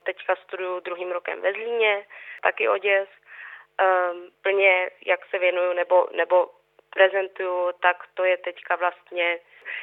teďka 0.03 0.35
studuju 0.43 0.79
druhým 0.79 1.11
rokem 1.11 1.41
ve 1.41 1.53
Zlíně, 1.53 2.05
taky 2.43 2.69
oděv. 2.69 3.07
Um, 3.09 4.29
plně, 4.41 4.89
jak 5.05 5.19
se 5.29 5.39
věnuju 5.39 5.73
nebo, 5.73 6.07
nebo 6.17 6.49
prezentuju, 6.89 7.71
tak 7.81 7.97
to 8.13 8.23
je 8.23 8.37
teďka 8.37 8.75
vlastně 8.75 9.39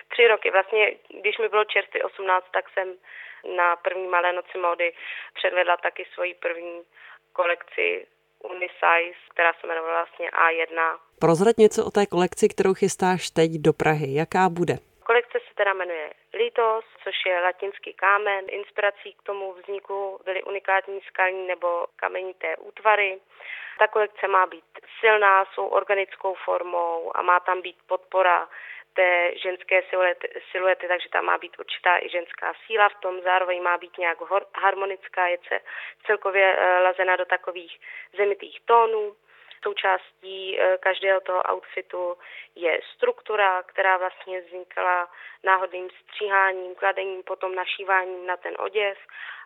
tři 0.09 0.29
roky. 0.29 0.51
Vlastně, 0.51 0.93
když 1.21 1.39
mi 1.39 1.49
bylo 1.49 1.65
čerstvě 1.65 2.05
18, 2.05 2.47
tak 2.53 2.65
jsem 2.71 2.95
na 3.57 3.77
první 3.77 4.07
malé 4.09 4.33
noci 4.33 4.59
módy 4.59 4.93
předvedla 5.35 5.77
taky 5.77 6.07
svoji 6.15 6.35
první 6.35 6.83
kolekci 7.33 8.07
Unisize, 8.39 9.19
která 9.31 9.53
se 9.53 9.67
jmenovala 9.67 9.95
vlastně 9.95 10.31
A1. 10.31 10.99
Prozrať 11.21 11.57
něco 11.57 11.87
o 11.87 11.91
té 11.91 12.07
kolekci, 12.07 12.49
kterou 12.49 12.75
chystáš 12.75 13.31
teď 13.31 13.51
do 13.51 13.73
Prahy. 13.73 14.15
Jaká 14.15 14.49
bude? 14.49 14.75
Kolekce 15.07 15.39
se 15.49 15.55
teda 15.55 15.73
jmenuje 15.73 16.11
Litos, 16.35 16.85
což 17.05 17.15
je 17.27 17.41
latinský 17.41 17.93
kámen. 17.95 18.45
Inspirací 18.49 19.15
k 19.15 19.23
tomu 19.23 19.53
vzniku 19.53 20.21
byly 20.25 20.43
unikátní 20.43 21.01
skalní 21.01 21.47
nebo 21.47 21.87
kamenité 21.97 22.57
útvary. 22.57 23.21
Ta 23.79 23.87
kolekce 23.87 24.29
má 24.29 24.47
být 24.47 24.65
silná, 25.01 25.45
svou 25.45 25.67
organickou 25.67 26.35
formou 26.45 27.17
a 27.17 27.23
má 27.23 27.41
tam 27.41 27.61
být 27.61 27.77
podpora 27.87 28.49
té 28.97 29.39
ženské 29.39 29.83
siluety, 29.83 30.29
siluety, 30.51 30.89
takže 30.89 31.09
tam 31.09 31.25
má 31.25 31.39
být 31.39 31.59
určitá 31.59 31.99
i 31.99 32.09
ženská 32.09 32.53
síla 32.67 32.89
v 32.89 33.01
tom, 33.01 33.21
zároveň 33.21 33.63
má 33.63 33.79
být 33.79 33.99
nějak 33.99 34.19
harmonická, 34.55 35.27
je 35.27 35.39
celkově 36.07 36.57
eh, 36.57 36.79
lazena 36.81 37.17
do 37.17 37.25
takových 37.25 37.81
zemitých 38.17 38.61
tónů. 38.65 39.17
Součástí 39.65 40.61
eh, 40.61 40.79
každého 40.81 41.21
toho 41.21 41.43
outfitu 41.53 42.17
je 42.55 42.81
struktura, 42.95 43.63
která 43.63 43.97
vlastně 43.97 44.41
vznikla 44.41 45.09
náhodným 45.45 45.89
stříháním, 45.91 46.75
kladením, 46.75 47.23
potom 47.23 47.55
našíváním 47.55 48.27
na 48.27 48.37
ten 48.37 48.55
oděv 48.59 48.99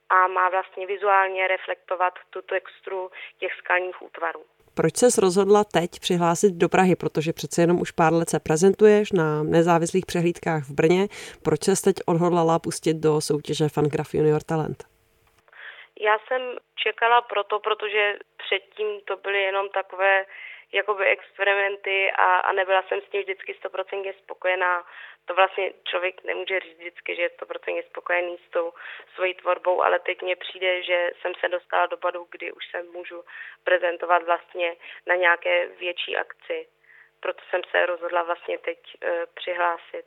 a 0.08 0.26
má 0.26 0.48
vlastně 0.48 0.86
vizuálně 0.86 1.48
reflektovat 1.48 2.14
tu 2.30 2.42
texturu 2.42 3.10
těch 3.38 3.54
skalních 3.54 4.02
útvarů. 4.02 4.44
Proč 4.80 4.96
ses 4.96 5.18
rozhodla 5.18 5.64
teď 5.64 6.00
přihlásit 6.00 6.54
do 6.54 6.68
Prahy? 6.68 6.96
Protože 6.96 7.32
přece 7.32 7.62
jenom 7.62 7.80
už 7.80 7.90
pár 7.90 8.12
let 8.12 8.30
se 8.30 8.38
prezentuješ 8.38 9.12
na 9.12 9.42
nezávislých 9.42 10.06
přehlídkách 10.06 10.64
v 10.64 10.70
Brně. 10.70 11.08
Proč 11.42 11.64
ses 11.64 11.80
teď 11.80 11.96
odhodlala 12.06 12.58
pustit 12.58 12.94
do 12.94 13.20
soutěže 13.20 13.68
Fangraph 13.68 14.14
Junior 14.14 14.42
Talent? 14.42 14.89
Já 16.00 16.18
jsem 16.18 16.58
čekala 16.76 17.20
proto, 17.20 17.60
protože 17.60 18.16
předtím 18.36 19.00
to 19.00 19.16
byly 19.16 19.42
jenom 19.42 19.68
takové 19.68 20.26
jakoby 20.72 21.06
experimenty 21.06 22.12
a, 22.12 22.36
a 22.36 22.52
nebyla 22.52 22.82
jsem 22.82 23.00
s 23.00 23.08
tím 23.10 23.22
vždycky 23.22 23.54
stoprocentně 23.54 24.12
spokojená. 24.12 24.84
To 25.24 25.34
vlastně 25.34 25.72
člověk 25.84 26.24
nemůže 26.24 26.60
říct 26.60 26.78
vždycky, 26.78 27.16
že 27.16 27.22
je 27.22 27.30
stoprocentně 27.30 27.82
spokojený 27.82 28.38
s 28.46 28.50
tou 28.50 28.72
svojí 29.14 29.34
tvorbou, 29.34 29.82
ale 29.82 29.98
teď 29.98 30.22
mně 30.22 30.36
přijde, 30.36 30.82
že 30.82 31.10
jsem 31.20 31.32
se 31.34 31.48
dostala 31.48 31.86
do 31.86 31.96
bodu, 31.96 32.28
kdy 32.30 32.52
už 32.52 32.70
se 32.70 32.82
můžu 32.82 33.24
prezentovat 33.64 34.22
vlastně 34.22 34.76
na 35.06 35.14
nějaké 35.14 35.66
větší 35.66 36.16
akci. 36.16 36.68
Proto 37.20 37.42
jsem 37.50 37.60
se 37.70 37.86
rozhodla 37.86 38.22
vlastně 38.22 38.58
teď 38.58 38.78
e, 39.02 39.26
přihlásit. 39.34 40.06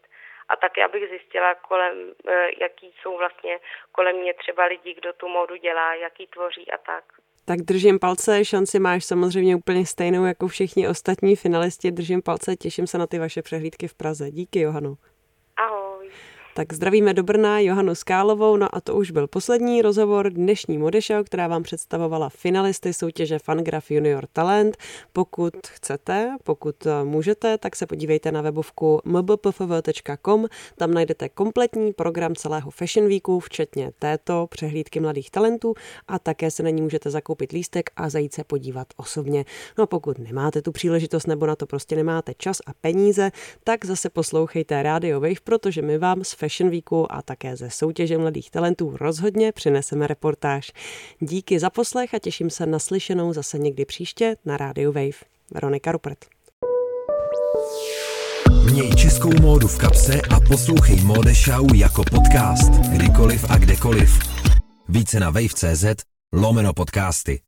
A 0.50 0.56
taky, 0.56 0.84
abych 0.84 1.10
zjistila, 1.10 1.56
kolem, 1.56 2.12
e, 2.28 2.48
jaký 2.62 2.94
jsou 3.02 3.18
vlastně 3.18 3.60
kolem 3.92 4.16
mě 4.16 4.34
třeba 4.34 4.66
lidi, 4.66 4.94
kdo 4.94 5.14
tu 5.14 5.28
módu 5.28 5.56
dělá, 5.56 5.94
jaký 5.94 6.28
tvoří 6.28 6.72
a 6.72 6.78
tak. 6.78 7.04
Tak 7.46 7.60
držím 7.60 8.00
palce, 8.00 8.46
šanci 8.46 8.80
máš 8.80 9.06
samozřejmě 9.06 9.56
úplně 9.56 9.86
stejnou 9.86 10.26
jako 10.26 10.48
všichni 10.48 10.88
ostatní 10.88 11.36
finalisti. 11.36 11.92
Držím 11.92 12.22
palce, 12.22 12.56
těším 12.56 12.88
se 12.88 12.98
na 12.98 13.08
ty 13.08 13.20
vaše 13.20 13.42
přehlídky 13.42 13.88
v 13.88 13.94
Praze. 13.94 14.32
Díky, 14.32 14.60
Johanu. 14.60 14.98
Tak 16.56 16.74
zdravíme 16.74 17.14
do 17.14 17.24
Brna 17.24 17.60
Johanu 17.60 17.96
Skálovou, 17.96 18.58
no 18.58 18.76
a 18.76 18.82
to 18.82 18.96
už 18.96 19.12
byl 19.12 19.28
poslední 19.28 19.82
rozhovor 19.82 20.30
dnešní 20.30 20.78
Modešau, 20.78 21.24
která 21.24 21.48
vám 21.48 21.64
představovala 21.64 22.30
finalisty 22.30 22.94
soutěže 22.94 23.40
Fangraph 23.40 23.92
Junior 23.92 24.28
Talent. 24.34 24.78
Pokud 25.14 25.54
chcete, 25.68 26.36
pokud 26.44 26.86
eh, 26.86 27.04
můžete, 27.04 27.58
tak 27.58 27.76
se 27.76 27.86
podívejte 27.86 28.32
na 28.32 28.42
webovku 28.42 29.02
mbpfv.com, 29.06 30.46
tam 30.76 30.94
najdete 30.94 31.30
kompletní 31.30 31.94
program 31.94 32.36
celého 32.36 32.72
Fashion 32.72 33.08
Weeku, 33.08 33.40
včetně 33.40 33.92
této 34.00 34.48
přehlídky 34.50 35.00
mladých 35.00 35.32
talentů 35.32 35.74
a 36.08 36.20
také 36.20 36.52
se 36.52 36.64
na 36.64 36.70
ní 36.70 36.82
můžete 36.82 37.10
zakoupit 37.10 37.52
lístek 37.52 37.90
a 37.96 38.10
zajít 38.10 38.34
se 38.34 38.44
podívat 38.44 38.88
osobně. 38.98 39.46
No 39.78 39.84
a 39.84 39.88
pokud 39.88 40.20
nemáte 40.20 40.62
tu 40.62 40.72
příležitost 40.72 41.28
nebo 41.28 41.46
na 41.46 41.56
to 41.56 41.66
prostě 41.66 41.96
nemáte 41.96 42.34
čas 42.38 42.58
a 42.66 42.72
peníze, 42.82 43.32
tak 43.64 43.86
zase 43.86 44.10
poslouchejte 44.10 44.84
Radio 44.84 45.20
Wave, 45.20 45.42
protože 45.44 45.82
my 45.82 45.98
vám 45.98 46.24
s 46.24 46.43
Fashion 46.44 46.70
Weeku 46.70 47.12
a 47.12 47.22
také 47.22 47.56
ze 47.56 47.70
soutěže 47.70 48.18
mladých 48.18 48.52
talentů 48.52 48.98
rozhodně 48.98 49.52
přineseme 49.52 50.08
reportáž. 50.08 50.72
Díky 51.20 51.60
za 51.60 51.70
poslech 51.70 52.14
a 52.14 52.20
těším 52.20 52.50
se 52.50 52.66
na 52.66 52.80
slyšenou 52.80 53.34
zase 53.34 53.60
někdy 53.60 53.86
příště 53.86 54.36
na 54.46 54.58
rádiu 54.58 54.92
Wave. 54.92 55.24
Veronika 55.52 55.92
Rupert. 55.92 56.18
Měj 58.72 58.96
českou 58.96 59.42
módu 59.42 59.68
v 59.68 59.78
kapse 59.78 60.22
a 60.36 60.40
poslouchej 60.40 61.02
Mode 61.02 61.34
Show 61.34 61.76
jako 61.76 62.04
podcast, 62.04 62.72
kdykoliv 62.72 63.46
a 63.50 63.58
kdekoliv. 63.58 64.20
Více 64.90 65.20
na 65.20 65.30
wave.cz 65.30 65.86
lomeno 66.34 66.74
podcasty. 66.74 67.40